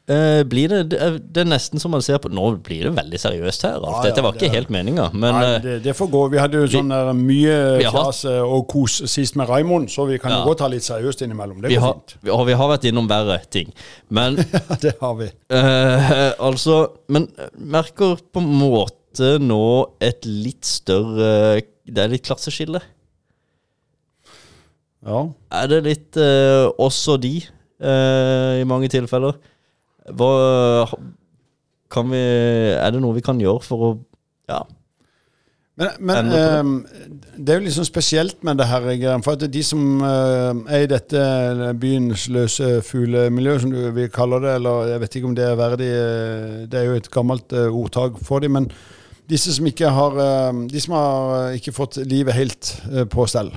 [0.08, 2.94] Eh, blir det, det, er, det er nesten som man ser på Nå blir det
[2.96, 3.74] veldig seriøst her.
[3.76, 3.84] Alt.
[3.84, 6.22] Ja, ja, Dette var det ikke helt meninga, men Nei, eh, det, det får gå.
[6.32, 7.58] Vi hadde jo sånn vi, mye
[7.92, 10.38] fjas eh, og kos sist med Raimond, så vi kan Ja.
[10.40, 11.60] jo godt ta litt seriøst innimellom.
[11.60, 12.16] Det vi går har, fint.
[12.22, 13.74] vi, og vi har vært innom verre ting.
[14.08, 14.38] Men
[14.84, 15.28] det har vi.
[15.52, 16.78] Uh, altså,
[17.12, 19.64] men merker på en måte nå
[20.04, 22.80] et litt større Det er litt klasseskille.
[25.04, 25.20] Ja.
[25.60, 29.36] Er det litt uh, oss og de eh, i mange tilfeller?
[30.16, 30.86] Hva
[31.92, 32.24] kan vi
[32.74, 33.94] Er det noe vi kan gjøre for å
[34.48, 34.62] Ja.
[35.78, 36.70] Men, men eh,
[37.38, 38.82] det er jo sånn spesielt med det her.
[39.22, 41.20] For at de som eh, er i dette
[41.78, 45.60] byens løse fuglemiljø, som du vil kalle det, eller jeg vet ikke om det er
[45.60, 48.56] verdig eh, Det er jo et gammelt eh, ordtak for dem.
[48.58, 48.66] Men
[49.30, 53.28] disse som ikke har eh, De som har eh, ikke fått livet helt eh, på
[53.30, 53.54] stell.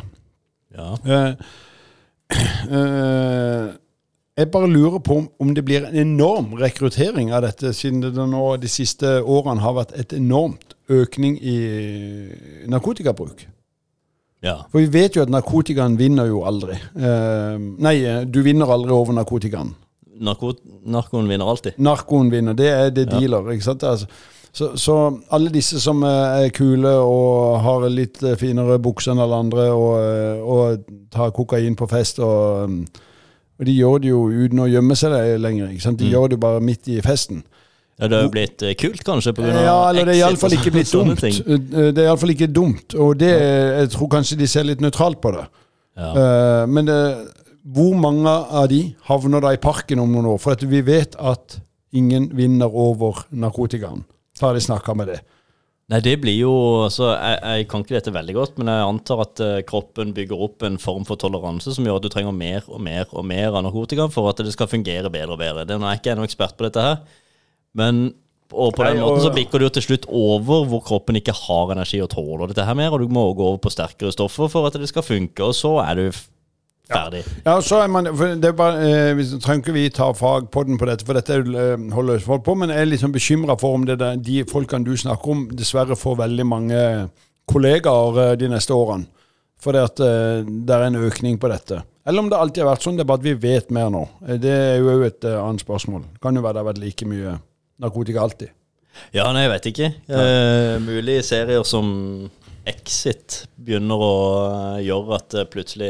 [1.07, 1.33] ja.
[4.41, 8.13] Jeg bare lurer på om, om det blir en enorm rekruttering av dette, siden det
[8.17, 11.58] nå de siste årene har vært et enormt økning i
[12.71, 13.45] narkotikabruk.
[14.41, 14.56] ja.
[14.71, 16.73] For vi vet jo at narkotikaen vinner jo aldri.
[16.97, 19.75] Eh, nei, du vinner aldri over narkotikaen.
[20.21, 21.77] Narko narkoen vinner alltid.
[21.82, 23.19] Narkoen vinner, det er det Ja.
[23.19, 23.51] dealer.
[23.54, 23.84] ikke sant?
[23.84, 24.08] Altså,
[24.54, 24.95] så, så
[25.32, 29.69] alle disse som eh, er kule og har litt eh, finere bukser enn alle andre
[29.71, 32.86] og, eh, og tar kokain på fest og, mm,
[33.62, 35.69] og de gjør det jo uten å gjemme seg der lenger.
[35.69, 36.00] ikke sant?
[36.02, 36.12] De Mm.
[36.15, 37.43] gjør det jo bare midt i festen.
[38.02, 39.34] Ja, det har jo blitt eh, kult, kanskje?
[39.38, 41.24] På grunn av Ja, eller det er iallfall ikke blitt dumt.
[41.24, 45.21] Eh, Det er iallfall ikke dumt, og det, jeg tror kanskje de ser litt nøytralt
[45.21, 45.45] på det.
[45.95, 46.10] Ja.
[46.15, 47.28] Eh, men det,
[47.63, 50.39] hvor mange av de havner da i parken om noen år?
[50.39, 51.60] For at vi vet at
[51.93, 54.04] ingen vinner over narkotikaen.
[54.34, 55.19] Så har de snakka med det.
[55.91, 56.51] Nei, det blir jo
[56.86, 60.43] altså, jeg, jeg kan ikke dette veldig godt, men jeg antar at eh, kroppen bygger
[60.45, 63.49] opp en form for toleranse som gjør at du trenger mer og mer og mer
[63.51, 65.65] av narkotika for at det skal fungere bedre og bedre.
[65.67, 67.01] Det nå er ikke jeg noen ekspert på dette her,
[67.75, 68.06] men
[68.51, 71.36] og på den Nei, måten og- så bikker du til slutt over hvor kroppen ikke
[71.36, 74.49] har energi og tåler dette her mer, og du må gå over på sterkere stoffer
[74.51, 76.12] for at det skal funke, og så er du
[76.91, 77.21] ferdig.
[77.45, 78.10] Ja, så er man,
[78.41, 81.47] det er bare, eh, Vi trenger ikke vi ta fagpodden på dette, for dette er
[81.47, 84.88] eh, holder folk på, men jeg er sånn bekymra for om det der, de folkene
[84.88, 86.84] du snakker om, dessverre får veldig mange
[87.51, 89.10] kollegaer eh, de neste årene.
[89.62, 91.84] For det, at, eh, det er en økning på dette.
[92.08, 94.08] Eller om det alltid har vært sånn, det er bare at vi vet mer nå.
[94.41, 96.08] Det er jo et annet spørsmål.
[96.23, 97.36] Kan jo være det har vært like mye
[97.82, 98.56] narkotika alltid.
[99.15, 99.89] Ja, nei, jeg vet ikke.
[100.12, 101.88] Eh, mulig serier som
[102.69, 104.10] Exit begynner å
[104.78, 105.88] eh, gjøre at det plutselig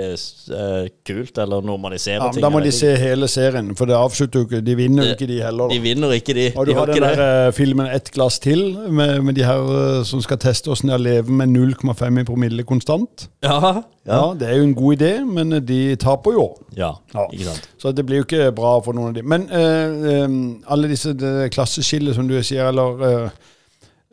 [0.56, 2.44] er kult, eller normaliserer Ja, men ting.
[2.46, 4.62] da må de se hele serien, for det avslutter jo ikke.
[4.64, 5.68] De vinner jo ikke, de heller.
[5.68, 5.76] ikke.
[5.76, 6.46] De vinner ikke, de.
[6.56, 7.48] Og du de har har den der det.
[7.48, 9.60] eh, filmen 'Ett glass til', med, med de her
[10.00, 13.28] eh, som skal teste åssen det er å leve med 0,5 i promille konstant.
[13.44, 13.60] Ja,
[14.06, 14.16] Ja.
[14.16, 14.34] ja.
[14.34, 16.48] Det er jo en god idé, men eh, de taper jo.
[16.78, 17.28] ja, Ja.
[17.32, 17.68] ikke sant.
[17.78, 19.22] Så det blir jo ikke bra for noen av de.
[19.24, 21.14] Men eh, eh, alle disse
[21.52, 23.30] klasseskillene som du sier, eller eh,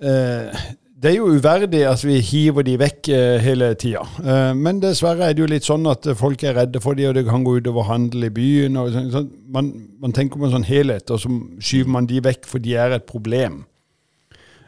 [0.02, 0.60] eh,
[0.98, 4.00] Det er jo uverdig at vi hiver de vekk eh, hele tida.
[4.18, 7.14] Eh, men dessverre er det jo litt sånn at folk er redde for de, og
[7.14, 8.74] det kan gå utover handel i byen.
[8.80, 9.28] Og sånn, sånn.
[9.54, 9.68] Man,
[10.02, 11.30] man tenker på en sånn helhet, og så
[11.62, 13.60] skyver man de vekk, for de er et problem.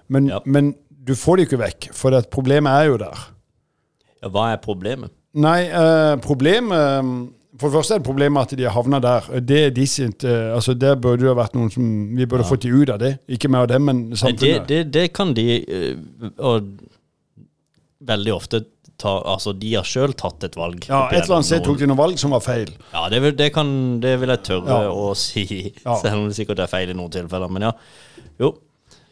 [0.06, 0.38] Men, Ja.
[0.46, 3.26] men du får de ikke vekk, for problemet er jo der.
[4.22, 5.10] Ja, hva er problemet?
[5.34, 9.26] Nei, eh, problemet For det første er det problemet at de har havna der.
[9.44, 11.84] Det er de sitt eh, Altså, Der burde ha vært noen som
[12.16, 12.48] Vi burde Ja.
[12.48, 13.18] fått de ut av det.
[13.28, 14.66] Ikke mer av dem, men samfunnet.
[14.66, 15.96] det, det, det kan de eh,
[16.38, 16.70] Og
[18.08, 18.62] veldig ofte
[19.00, 20.84] ta Altså, de har sjøl tatt et valg.
[20.88, 22.72] ja, Et eller annet sted tok de noen valg som var feil.
[22.92, 23.70] Ja, det vil, det kan,
[24.00, 24.90] det vil jeg tørre Ja.
[24.92, 25.46] å si,
[25.86, 25.96] Ja.
[26.00, 27.48] selv om det sikkert er feil i noen tilfeller.
[27.52, 27.72] Men ja.
[28.40, 28.54] Jo.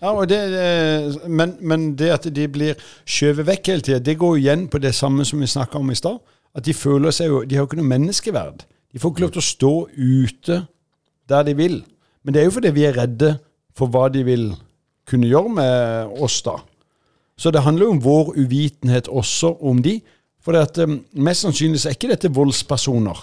[0.01, 4.17] Ja, og det, det- men, men det at de blir skjøvet vekk hele tida, det
[4.21, 6.21] går igjen på det samme som vi snakka om i stad.
[6.59, 8.65] At de føler seg jo De har jo ikke noe menneskeverd.
[8.93, 10.57] De får ikke lov til å stå ute
[11.29, 11.77] der de vil.
[12.25, 13.35] Men det er jo fordi vi er redde
[13.79, 14.49] for hva de vil
[15.09, 16.57] kunne gjøre med oss, da.
[17.39, 20.01] Så det handler jo om vår uvitenhet også om de.
[20.43, 23.21] For det at, um, mest sannsynlig så er ikke dette voldspersoner.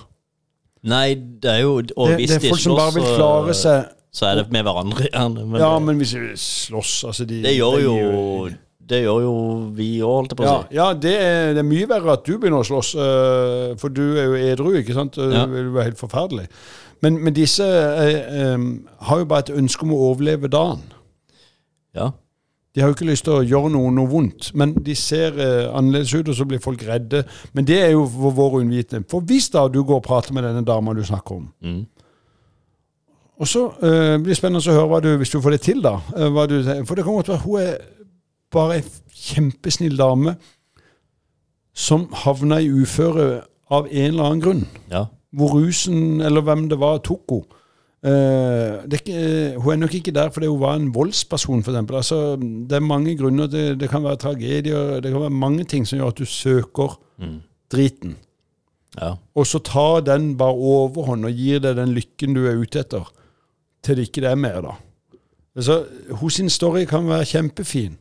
[0.85, 3.57] Nei, det er jo Og Det, hvis det er de slåss, som bare vil klare
[3.57, 5.43] seg så er det med hverandre gjerne.
[5.43, 8.49] Men, Ja, men hvis de slåss altså de, det gjør de- jo
[8.85, 9.35] Det gjør jo
[9.73, 10.75] vi òg, holdt jeg på å si.
[10.77, 14.03] ja det, er, det er mye verre at du begynner å slåss, uh, for du
[14.13, 15.15] er jo edru, ikke sant?
[15.17, 15.45] Det Ja.
[15.49, 16.45] vil være helt forferdelig.
[17.01, 18.67] Men, men disse uh, um,
[19.09, 20.83] har jo bare et ønske om å overleve dagen.
[21.97, 22.11] Ja.
[22.75, 25.71] De har jo ikke lyst til å gjøre noe, noe vondt, men de ser uh,
[25.79, 27.23] annerledes ut, og så blir folk redde.
[27.55, 29.07] Men det er jo for vår unnvitende.
[29.09, 31.85] For hvis da du går og prater med denne dama du snakker om, Mm.
[33.39, 35.81] og så eh, blir det spennende å høre hva du, hvis du får det til,
[35.83, 35.97] da.
[36.15, 36.55] eh, du,
[36.87, 37.73] for det kan godt være hun er
[38.55, 38.85] bare ei
[39.25, 40.35] kjempesnill dame
[41.75, 44.65] som havna i uføre av en eller annen grunn.
[44.91, 45.05] Ja.
[45.35, 47.61] Hvor rusen, eller hvem det var, tok henne.
[48.05, 48.99] Uh, det
[49.57, 51.79] hun er nok ikke der fordi hun var en voldsperson, f.eks.
[51.89, 53.47] Altså, det er mange grunner.
[53.49, 56.99] Det, det kan være tragedier, det kan være mange ting som gjør at du søker
[57.17, 57.37] Mm.
[57.71, 58.17] driten.
[59.01, 59.13] ja.
[59.35, 63.07] Og så tar den bare overhånd og gir deg den lykken du er ute etter,
[63.81, 64.73] til det ikke er mer, da.
[65.55, 65.85] Altså,
[66.19, 67.95] Hos sin story kan være kjempefin.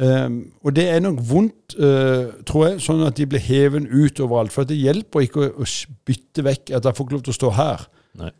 [0.00, 4.20] Um, og det er nok vondt, uh, tror jeg, sånn at de blir heven ut
[4.24, 4.54] overalt.
[4.54, 5.68] For det hjelper ikke å, å
[6.08, 7.84] bytte vekk at jeg får ikke lov til å stå her.
[8.22, 8.32] Nei.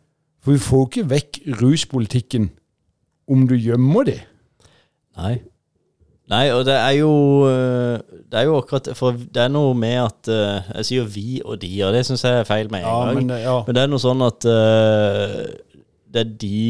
[0.43, 2.49] For vi får ikke vekk ruspolitikken
[3.31, 4.19] om du gjemmer det.
[5.19, 5.37] Nei.
[6.31, 7.09] Nei, og det er jo
[7.45, 7.97] øh,
[8.31, 11.57] Det er jo akkurat For det er noe med at øh, Jeg sier vi og
[11.59, 13.17] de, og det syns jeg er feil med en Ja, gang.
[13.19, 13.57] men, ja.
[13.67, 15.35] Men det er noe sånn at uh,
[16.15, 16.63] det er de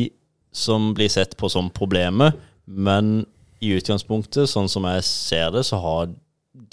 [0.58, 2.34] som blir sett på som problemet,
[2.66, 3.28] men
[3.64, 6.12] i utgangspunktet, sånn som jeg ser det, så har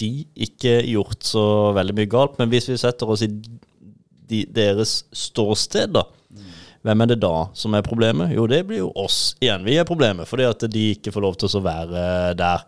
[0.01, 0.11] de
[0.47, 1.45] ikke gjort så
[1.77, 2.39] veldig mye galt.
[2.41, 6.05] Men hvis vi setter oss i de, deres ståsted, da,
[6.87, 8.33] hvem er det da som er problemet?
[8.35, 9.65] Jo, det blir jo oss igjen.
[9.67, 12.05] Vi er problemet, fordi at de ikke får lov til å være
[12.39, 12.65] der.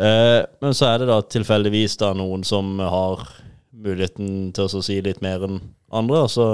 [0.00, 3.24] Eh, men så er det da tilfeldigvis da noen som har
[3.70, 5.60] muligheten til å si litt mer enn
[5.96, 6.48] andre, og så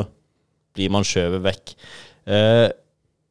[0.77, 1.75] blir man skjøvet vekk.
[2.31, 2.67] Eh,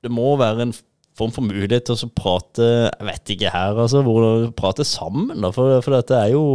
[0.04, 0.76] det må være en
[1.18, 4.04] form for mulighet til å prate Jeg vet ikke her, altså.
[4.06, 5.52] Hvordan prate sammen, da.
[5.56, 6.46] For, for dette er jo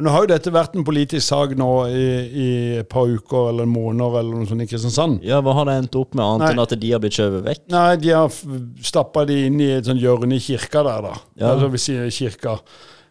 [0.00, 2.46] Nå har jo dette vært en politisk sak nå i, i
[2.80, 5.18] et par uker eller måneder eller noe sånt i Kristiansand.
[5.26, 6.52] Ja, hva har det endt opp med, annet Nei.
[6.54, 7.66] enn at de har blitt skjøvet vekk?
[7.74, 8.38] Nei, de har
[8.86, 11.12] stappa de inn i et sånt hjørne i kirka der, da.
[11.34, 11.52] Ja.
[11.52, 12.56] Altså vi sier kirka.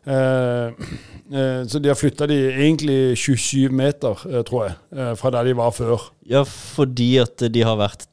[0.09, 0.67] Eh,
[1.29, 5.57] eh, så de har flytta de egentlig 27 meter, eh, tror jeg, fra der de
[5.59, 6.09] var før.
[6.25, 8.07] Ja, fordi at de har vært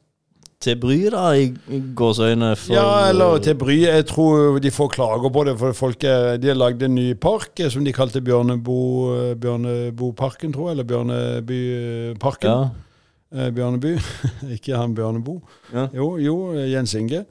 [0.63, 1.51] til bry, da, i
[1.97, 2.53] gåseøyne.
[2.73, 3.75] Ja, eller til bry.
[3.83, 7.11] Jeg tror de får klager på det, for folk er, de har lagd en ny
[7.13, 8.79] park eh, som de kalte Bjørnebo,
[9.13, 10.77] eh, Bjørneboparken, tror jeg.
[10.77, 12.51] Eller Bjørnebyparken.
[12.51, 12.83] Ja,
[13.27, 13.97] Eh, Bjørneby.
[14.55, 15.41] Ikke han Bjørnebo.
[15.73, 15.89] Ja.
[15.91, 17.25] Jo, jo, Jens Inge.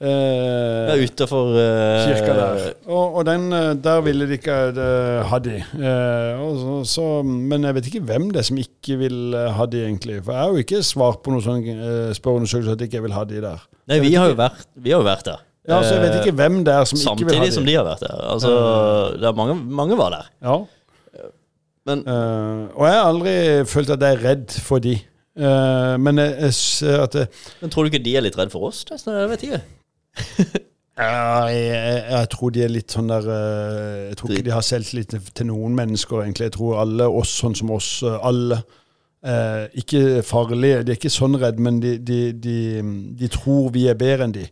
[0.00, 1.50] Eh, ja utafor
[2.06, 2.60] kirka der.
[2.86, 5.58] Og, og den, eh, der ville de ikke eh, ha de.
[5.60, 9.50] Eh, og så, så, men jeg vet ikke hvem det er som ikke vil eh,
[9.58, 10.22] ha de, egentlig.
[10.24, 13.16] For jeg har jo ikke svart på noen sånn uh, spørreundersøkelse at jeg ikke vil
[13.18, 13.68] ha de der.
[13.92, 15.46] Nei, vi har vært, vi har jo vært der.
[15.68, 17.36] Ja, så jeg vet ikke hvem det er som ikke vil ha de.
[17.36, 18.20] Samtidig som de har vært der.
[18.32, 18.52] Altså,
[19.20, 20.30] det er mange, mange var der.
[20.40, 20.60] Ja.
[21.88, 23.34] Men Eh, og jeg har aldri
[23.68, 24.96] følt at jeg er redd for de.
[25.40, 27.26] Eh, men jeg, jeg ser at det,
[27.60, 28.82] Men tror du ikke de er litt redd for oss?
[28.88, 29.60] Det vet ikke.
[31.00, 34.64] Jeg, jeg, jeg tror de er litt sånn der eh, Jeg tror ikke de har
[34.66, 36.50] selvtillit til, til noen mennesker, egentlig.
[36.50, 38.58] Jeg tror alle oss sånn som oss, eh, alle
[39.24, 42.58] eh, Ikke farlige, de er ikke sånn redd, men de, de, de,
[43.16, 44.44] de tror vi er bedre enn de.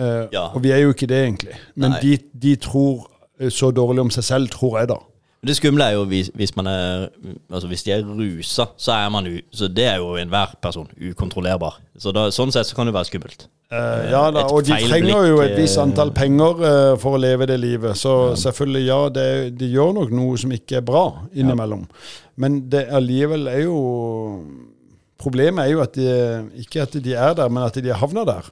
[0.00, 0.48] Eh, Ja.
[0.50, 1.54] Og vi er jo ikke det, egentlig.
[1.76, 3.06] Men de, de tror
[3.38, 4.98] eh, så dårlig om seg selv, tror jeg, da.
[5.42, 7.08] Det skumle er jo hvis, hvis man er
[7.50, 11.80] Altså hvis de er rusa, så er man Så det er jo enhver person ukontrollerbar.
[11.98, 13.48] Så da, sånn sett så kan det være skummelt.
[13.72, 16.94] Uh, ja da, Et og de trenger trenger jo et visst eh, antall penger uh,
[17.00, 17.98] for å leve det livet.
[17.98, 19.28] Så selvfølgelig, ja, det,
[19.58, 21.86] de gjør nok noe som ikke er bra innimellom.
[22.36, 23.78] Men det allikevel er jo
[25.22, 26.06] Problemet er jo at de,
[26.64, 28.48] ikke at de er der, men at de har havna der.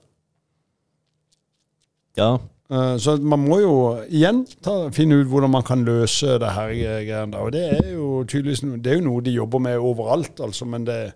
[2.19, 2.29] Ja.
[2.71, 3.73] Eh, Så man må jo
[4.09, 7.33] igjen ta, finne ut hvordan man kan løse det her greiene.
[7.33, 7.41] der.
[7.43, 10.65] Og det er jo tydeligvis det er jo noe de jobber med overalt, altså.
[10.71, 11.13] Men det,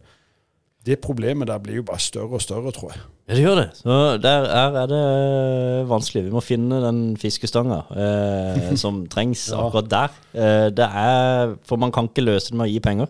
[0.85, 3.01] det problemet der blir jo bare større og større, tror jeg.
[3.29, 3.69] Ja, det gjør det.
[3.79, 6.25] Så der er, er det vanskelig.
[6.27, 9.63] Vi må finne den fiskestanga eh, som trengs Ja.
[9.69, 10.19] akkurat der.
[10.35, 13.07] Eh, det er, for man kan ikke løse det med å gi penger.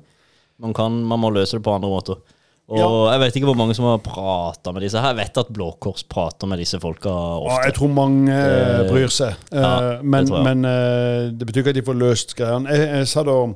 [0.63, 2.21] Man, kan, man må løse det på andre måter.
[2.67, 2.87] Og Ja.
[3.13, 5.13] jeg vet ikke hvor mange som har prata med disse her.
[5.13, 8.91] Jeg vet at Blå Kors prater med disse folka Ja, jeg tror mange eh, Det-
[8.91, 9.35] bryr seg.
[9.53, 12.69] Eh, Ja, men det men eh, det betyr ikke at de får løst greiene.
[12.73, 13.47] Jeg, jeg sa da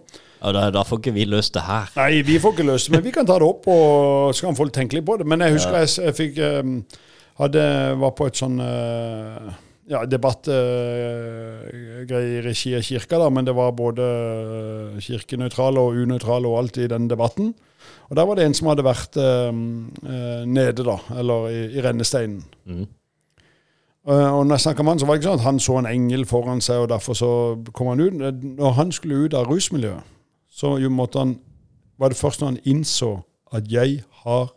[0.45, 1.89] Ja, da, da får ikke vi løst det her.
[1.97, 4.55] Nei, vi får ikke løst det, men vi kan ta det opp, og så kan
[4.55, 5.27] folk tenke litt på det.
[5.27, 6.63] Men jeg husker jeg, jeg fikk eh,
[7.41, 9.53] hadde, var på et sånn eh,
[9.89, 16.49] ja, debattgreie i regi av kirka, da, men det var både eh, kirkenøytrale og unøytrale
[16.51, 17.55] og alt i den debatten.
[18.09, 21.85] Og der var det en som hadde vært eh, eh, nede, da, eller i, i
[21.85, 22.45] rennesteinen.
[22.65, 22.87] Mm.
[24.09, 25.87] Og når jeg snakket med han, så var det ikke sånn at han så en
[25.91, 27.31] engel foran seg, og derfor så
[27.77, 28.15] kom han ut.
[28.57, 30.07] Når han skulle ut av rusmiljøet,
[30.49, 31.35] så jo måtte han
[31.99, 33.11] var det først når han innså
[33.53, 34.49] at jeg har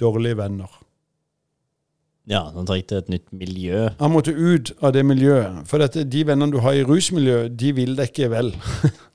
[0.00, 0.68] dårlige venner.
[2.26, 3.86] Ja, han trengte et nytt miljø.
[4.00, 5.62] Han måtte ut av det miljøet.
[5.70, 8.50] For dette, de vennene du har i rusmiljøet, de vil deg ikke vel.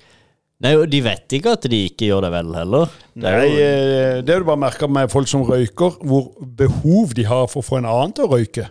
[0.62, 2.92] Nei, og de vet ikke at de ikke gjør det vel heller.
[3.18, 6.28] Det er Nei, jo, eh, det er du bare merka med folk som røyker, hvor
[6.60, 8.68] behov de har for å få en annen til å røyke.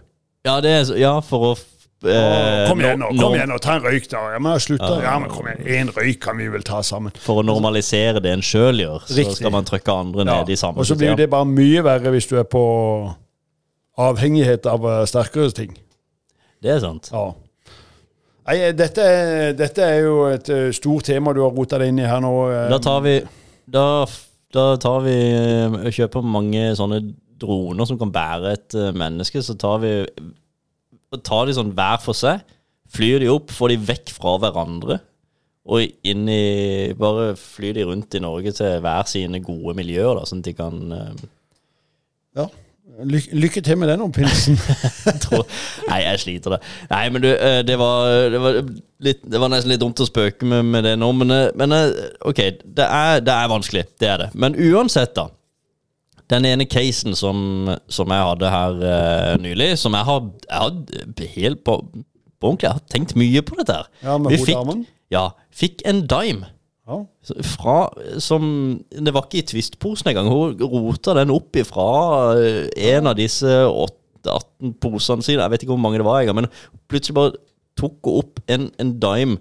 [0.46, 1.50] ja, det er ja, for å
[2.06, 4.22] eh, kom igjen nå, kom igjen nå, ta en røyk, da.
[4.36, 5.02] Ja, men jeg slutter.
[5.02, 7.12] Ja, men kom igjen, én røyk kan vi vel ta sammen.
[7.20, 9.36] For å normalisere det en sjøl gjør, så Riktig.
[9.42, 10.38] skal man trykke andre Ja.
[10.38, 12.62] ned i samme Og så blir jo det bare mye verre hvis du er på
[13.98, 15.74] avhengighet av eh, sterkere ting.
[16.62, 17.10] Det er sant.
[17.12, 17.32] Ja.
[18.50, 19.04] Nei, eh, dette,
[19.54, 22.30] dette er jo et eh, stort tema du har rota deg inn i her nå.
[22.50, 22.64] eh.
[22.72, 23.12] Da tar vi
[23.70, 23.84] Da,
[24.56, 26.98] da tar vi eh, Kjøper mange sånne
[27.40, 29.40] droner som kan bære et menneske.
[29.46, 29.92] Så tar vi
[31.26, 32.42] Tar de sånn hver for seg,
[32.94, 34.98] flyr de opp, får de vekk fra hverandre.
[35.70, 40.26] Og inn i Bare flyr de rundt i Norge til hver sine gode miljøer, da,
[40.26, 40.82] sånn at de kan
[42.34, 42.48] Ja.
[42.98, 44.58] Ly lykke til med den oppfinnelsen.
[45.90, 46.60] Nei, jeg sliter det.
[46.90, 48.58] Nei, men du, eh, det var, det var,
[49.06, 51.76] litt, det var nesten litt dumt å spøke med, med det nå, men, eh, men
[51.76, 51.88] eh,
[52.28, 53.84] OK, det er, det er vanskelig.
[54.00, 54.28] Det er det.
[54.34, 55.28] Men uansett, da.
[56.30, 61.32] Den ene casen som, som jeg hadde her uh, nylig, som jeg har, jeg har
[61.34, 61.74] helt på,
[62.38, 63.88] på ordentlig Jeg har tenkt mye på dette her.
[64.04, 66.52] Ja, med fikk, ja, fikk en dime.
[66.88, 66.98] Ja.
[67.52, 67.76] Fra,
[68.22, 68.44] som,
[68.90, 70.30] det var ikke i Twist-posen engang.
[70.32, 71.90] Hun rota den opp ifra
[72.40, 75.44] eh, en av disse 8-18 posene sine.
[75.44, 76.50] Jeg vet ikke hvor mange det var engang, men
[76.90, 77.36] plutselig bare
[77.78, 79.38] tok hun opp en, en dime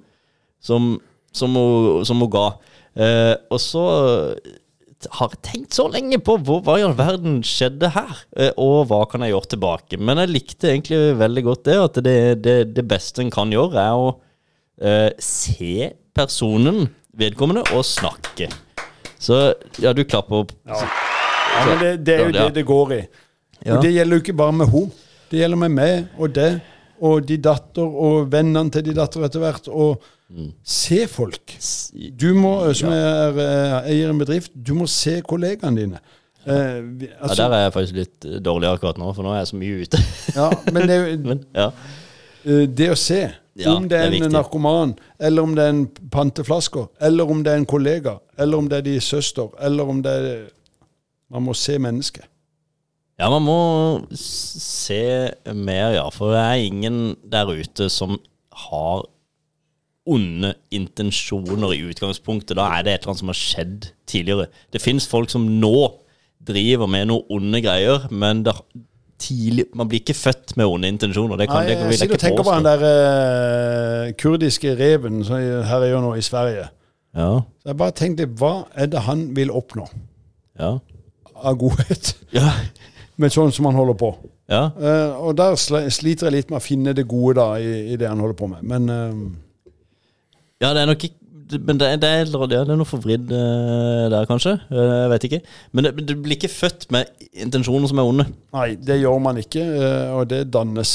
[0.61, 0.95] som,
[1.35, 2.47] som, hun, som hun ga.
[2.99, 3.85] Eh, og så
[5.15, 8.89] har jeg tenkt så lenge på hvor, hva i all verden skjedde her, eh, og
[8.89, 9.99] hva kan jeg gjøre tilbake.
[10.01, 13.79] Men jeg likte egentlig veldig godt det, at det, det, det beste en kan gjøre,
[13.79, 14.09] er å
[14.83, 18.49] eh, se personen vedkommende og snakke.
[19.19, 20.51] Så ja, du klapper opp.
[20.67, 22.43] Ja, men det, det er jo Ja.
[22.47, 23.01] det det går i.
[23.65, 23.75] Ja.
[23.75, 24.91] Og det gjelder jo ikke bare med henne.
[25.29, 26.61] Det gjelder med meg og det,
[27.01, 29.67] og de datter og vennene til de datter etter hvert.
[29.67, 30.51] Og Mm.
[30.63, 31.55] se folk.
[32.21, 35.99] Du må, som er eh, eier i en bedrift, du må se kollegaene dine.
[36.45, 39.31] Eh, vi- Ja, altså, Der er jeg faktisk litt eh, dårlig akkurat nå, for nå
[39.33, 39.97] er jeg så mye ute.
[40.35, 41.71] ja, men det, Men ja.
[42.45, 45.63] eh, det å se, Ja, om det er, det er en narkoman, eller om det
[45.65, 49.49] er en panteflasker, eller om det er en kollega, eller om det er de søster,
[49.59, 50.47] eller om det er
[51.29, 52.23] Man må se mennesket.
[53.19, 53.57] ja, man må
[54.15, 56.07] se mer, ja.
[56.09, 58.15] For det er ingen der ute som
[58.69, 59.03] har
[60.09, 62.57] onde intensjoner i utgangspunktet.
[62.57, 64.47] Da er det et eller annet som har skjedd tidligere.
[64.73, 65.91] Det fins folk som nå
[66.47, 68.55] driver med noen onde greier, men det,
[69.19, 71.37] tidlig, man blir ikke født med onde intensjoner.
[71.39, 75.23] Det kan, Nei, det kan, jeg sitter og tenker på den der uh, kurdiske reven
[75.27, 76.69] som her er jo nå i Sverige.
[77.15, 77.29] Ja,
[77.61, 79.87] Så jeg bare tenkte, hva er det han vil oppnå
[80.59, 80.75] ja,
[81.33, 82.51] av godhet ja.
[83.17, 84.13] med sånn som han holder på?
[84.49, 84.67] ja.
[84.77, 88.09] Uh, og der sliter jeg litt med å finne det gode da i, i det
[88.09, 88.65] han holder på med.
[88.65, 89.73] Men uh,
[90.59, 91.17] Ja, det er nok ikke
[91.57, 94.53] men det, det, er, ja, det er noe forvridd eh, der, kanskje.
[94.69, 95.39] Eh, jeg vet ikke.
[95.73, 98.25] Men du blir ikke født med intensjoner som er onde.
[98.53, 100.93] nei, det gjør man ikke, eh, og det dannes.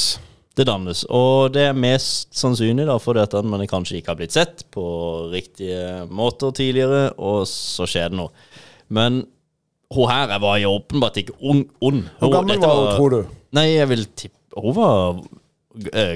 [0.55, 1.03] Det dannes.
[1.11, 4.85] Og det er mest sannsynlig da fordi at man kanskje ikke har blitt sett på
[5.33, 8.31] riktige måter tidligere, og så skjer det noe.
[8.87, 9.25] Men
[9.91, 12.05] hun her jeg var jo åpenbart ikke ung, ond.
[12.21, 13.35] Hvor gammel var hun, tror du?
[13.55, 15.19] Nei, jeg vil tippe Hun var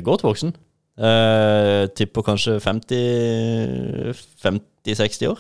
[0.08, 0.56] godt voksen.
[1.00, 5.40] Eh, tipper kanskje 50-60 år.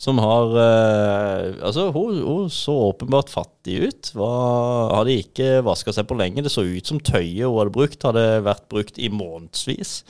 [0.00, 4.14] Som har uh, Altså, hun, hun så åpenbart fattig ut.
[4.14, 6.42] Var, hadde ikke vaska seg på lenge.
[6.42, 10.04] Det så ut som tøyet hun hadde brukt, hadde vært brukt i månedsvis.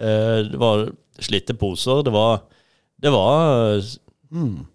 [0.00, 2.02] Uh, det var slitte poser.
[2.04, 2.42] Det var
[3.00, 3.80] Det var
[4.30, 4.66] mm.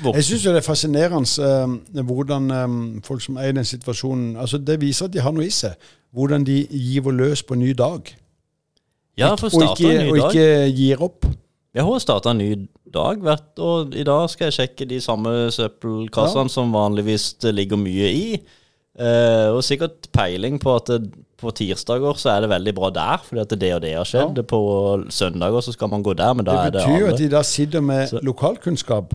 [0.00, 5.04] Jeg syns det er fascinerende hvordan folk som er i den situasjonen altså Det viser
[5.04, 5.74] at de har noe i seg.
[6.14, 8.08] Hvordan de giver løs på en ny dag.
[9.18, 11.26] Ja, for å starte en ny og ikke gir opp.
[11.74, 12.48] Jeg har starta en ny
[12.90, 13.20] dag,
[13.62, 18.24] og i dag skal jeg sjekke de samme søppelkassene som vanligvis det ligger mye i.
[19.00, 23.22] Eh, og sikkert peiling på at det, på tirsdager så er det veldig bra der,
[23.24, 24.40] fordi at det og det har skjedd.
[24.50, 24.60] På
[25.14, 27.28] søndager så skal man gå der, men da Det er det betyr jo at de
[27.32, 29.14] da sitter med Så- lokalkunnskap.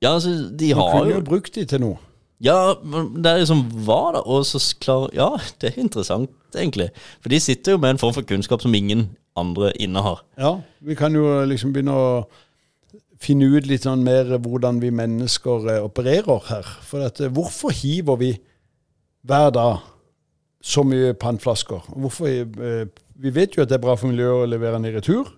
[0.00, 1.98] Ja, altså, de Man har kunne jo jo brukt de til noe.
[2.44, 4.20] Ja, det er liksom hva da?
[4.28, 6.90] Og så klar Ja, det er interessant, egentlig.
[7.24, 10.22] For de sitter jo med en form for kunnskap som ingen andre innehar.
[10.40, 12.10] Ja, vi kan jo liksom begynne å
[13.20, 16.70] finne ut litt sånn mer hvordan vi mennesker eh, opererer her.
[16.84, 18.32] For at, eh, hvorfor hiver vi
[19.26, 19.84] hver dag
[20.64, 21.88] så mye pantflasker?
[21.96, 22.84] Hvorfor, eh,
[23.16, 25.32] vi vet jo at det er bra for miljøet å levere den i retur.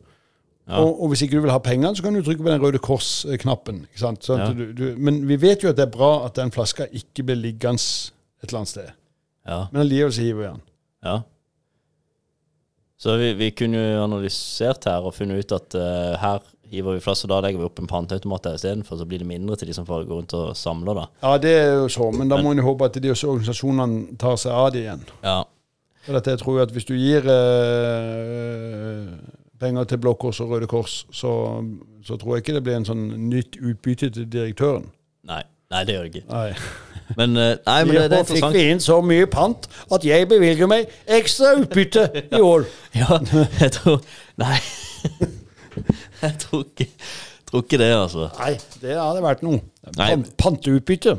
[0.68, 0.82] Ja.
[0.82, 2.80] Og, og hvis ikke du vil ha pengene, så kan du trykke på den røde
[2.84, 3.86] kors-knappen.
[4.00, 4.12] Ja.
[4.52, 7.40] du, du, men vi vet jo at det er bra at den flaska ikke blir
[7.40, 8.92] liggende et eller annet sted.
[9.48, 9.64] Ja.
[9.72, 10.62] Men allikevel så hiver vi den.
[11.08, 11.18] ja.
[12.98, 17.02] Så vi, vi kunne jo analysert her og funnet ut at uh, her hiver vi
[17.04, 19.70] flass, og da legger vi opp en panteautomat der istedenfor, så blir det mindre til
[19.70, 21.04] de som får gå rundt og samler, da.
[21.22, 24.34] Ja, det er jo så, men da må en håpe at de også organisasjonene tar
[24.42, 25.06] seg av det igjen.
[25.22, 25.38] Ja.
[26.08, 29.14] For dette, jeg tror jo at hvis du gir eh,
[29.60, 31.32] penger til Blå Kors og Røde Kors, så,
[32.06, 34.88] så tror jeg ikke det blir en sånn nytt utbytte til direktøren.
[35.28, 35.42] Nei.
[35.68, 36.28] Nei, det gjør det ikke.
[36.32, 36.52] Nei.
[37.18, 39.64] Men, eh, nei, men det, det er fikk vi inn så mye pant
[39.96, 42.02] at jeg bevilger meg ekstra utbytte
[42.36, 42.66] i år.
[42.92, 43.16] Ja,
[43.62, 44.02] jeg tror
[44.42, 44.58] Nei.
[46.20, 46.86] Jeg tror ikke,
[47.48, 48.28] tror ikke det, altså.
[48.40, 48.50] Nei,
[48.82, 49.60] det hadde vært noe.
[49.94, 50.08] Nei.
[50.10, 51.14] Pan- Panteutbytte.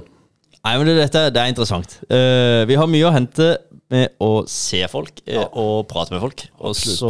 [0.60, 1.96] Nei, men det, dette det er interessant.
[2.12, 3.48] Uh, vi har mye å hente
[3.90, 6.44] med å se folk eh, og prate med folk.
[6.62, 7.10] Og så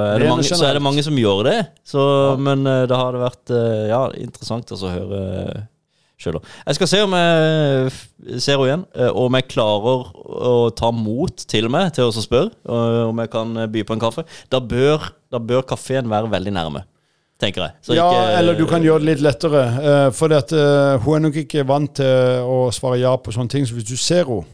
[0.00, 1.56] er, det mange, så er det mange som gjør det.
[1.86, 2.02] Så,
[2.42, 5.22] Men eh, det vært eh, ja, interessant å høre
[6.20, 6.38] sjøl.
[6.64, 10.90] Jeg skal se om jeg ser henne igjen, eh, og om jeg klarer å ta
[10.94, 14.26] mot til meg til å spørre eh, om jeg kan by på en kaffe.
[14.52, 16.82] Da bør, da bør kafeen være veldig nærme,
[17.42, 17.76] tenker jeg.
[17.84, 19.62] Så Ja, ikke- eller du kan gjøre det litt lettere.
[19.76, 23.52] Uh, for at, uh, hun er nok ikke vant til å svare ja på sånne
[23.52, 23.66] ting.
[23.68, 24.44] Så hvis du ser henne,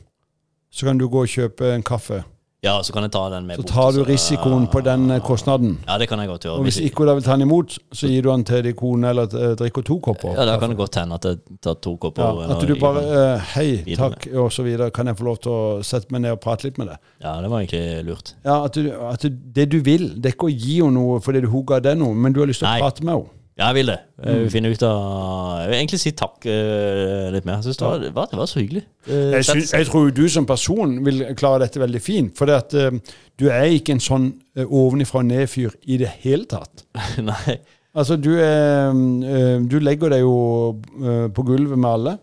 [0.72, 2.22] så kan du gå og kjøpe en kaffe.
[2.62, 5.18] Ja, så kan jeg ta den med Så bort, tar du risikoen på den eh,
[5.26, 5.72] kostnaden.
[5.82, 6.60] Ja, det kan jeg godt gjøre.
[6.60, 9.08] Og hvis ikke hun vil ta den imot, så gir du den til din kone,
[9.10, 10.36] eller eh, drikker to kopper.
[10.36, 12.22] Ja, da kan det godt hende at jeg tar to kopper.
[12.22, 14.92] Ja, at du bare uh, Hei, takk, og så videre.
[14.94, 17.02] Kan jeg få lov til å sette meg ned og prate litt med deg?
[17.24, 18.34] Ja, det var egentlig lurt.
[18.46, 19.26] Ja, at, du, at
[19.58, 22.14] det du vil, det er ikke å gi henne noe fordi hun ga deg noe,
[22.14, 23.38] men du har lyst til å prate med henne.
[23.58, 23.98] Ja, jeg vil det.
[24.24, 24.40] Jeg Mm.
[24.42, 27.58] vil finne ut av Jeg vil egentlig si takk eh, litt mer.
[27.60, 28.82] Jeg synes det, var, det, var, det var så hyggelig.
[29.06, 32.32] Eh, Jeg, sett- jeg tror du som person vil klare dette veldig fint.
[32.38, 32.90] For det at, eh,
[33.38, 34.26] du er ikke en sånn
[34.56, 36.84] uh, ovenifra og ned-fyr i det hele tatt.
[37.18, 37.58] Nei.
[37.94, 42.16] Altså, du, er, eh, du legger deg jo eh, på gulvet med alle.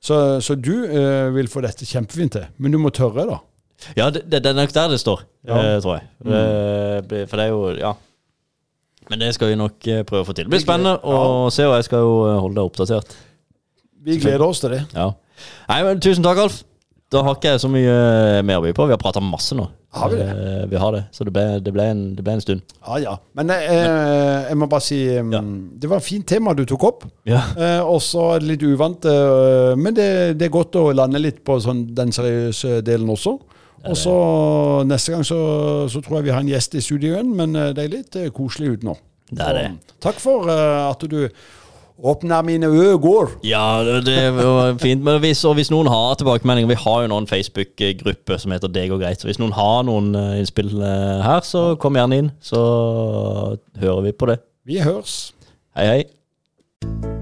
[0.00, 2.46] Så, så du eh, vil få dette kjempefint til.
[2.62, 3.40] Men du må tørre, da.
[3.98, 5.56] Ja, det, det, det er nok der det står, Ja.
[5.58, 6.06] eh, tror jeg.
[6.22, 7.94] Eh, for det er jo Ja.
[9.10, 10.48] Men det skal vi nok eh, prøve å få til.
[10.48, 13.16] Det blir spennende å se, og jeg skal jo eh, holde deg oppdatert.
[14.06, 14.84] Vi gleder oss til det.
[14.94, 15.10] Ja.
[15.70, 16.62] Nei, men Tusen takk, Alf.
[17.12, 18.86] Da har ikke jeg så mye eh, mer å by på.
[18.90, 19.68] Vi har prata masse nå.
[19.96, 20.66] Har vi det?
[20.72, 21.04] Vi har det.
[21.14, 22.74] Så det ble, det ble, en, det ble en stund.
[22.82, 23.12] Ja, ja.
[23.38, 25.40] Men eh, jeg må bare si Ja.
[25.40, 27.06] Det var et fint tema du tok opp.
[27.28, 27.44] Ja.
[27.54, 30.08] Eh, og så er litt uvant, eh, men det,
[30.40, 33.38] det er godt å lande litt på sånn, den seriøse delen også.
[33.84, 34.14] Og så
[34.88, 35.40] neste gang så,
[35.90, 38.18] så tror jeg vi har en gjest i studio igjen, men eh, det er litt
[38.18, 38.96] eh, koselig ut nå.
[39.30, 39.68] Det er det.
[39.90, 41.18] Så, takk for uh, at du
[41.96, 43.30] åpna mine øyne.
[43.46, 45.02] Ja, det- var fint.
[45.02, 48.88] Men hvis, hvis noen har tilbakemeldinger Vi har jo nå en Facebook-gruppe som heter Det
[48.90, 49.20] går greit.
[49.20, 52.30] Så hvis noen har noen innspill her, så kom gjerne inn.
[52.40, 52.60] Så
[53.80, 54.38] hører vi på det.
[54.66, 55.32] Vi høres.
[55.74, 57.15] Hei, hei.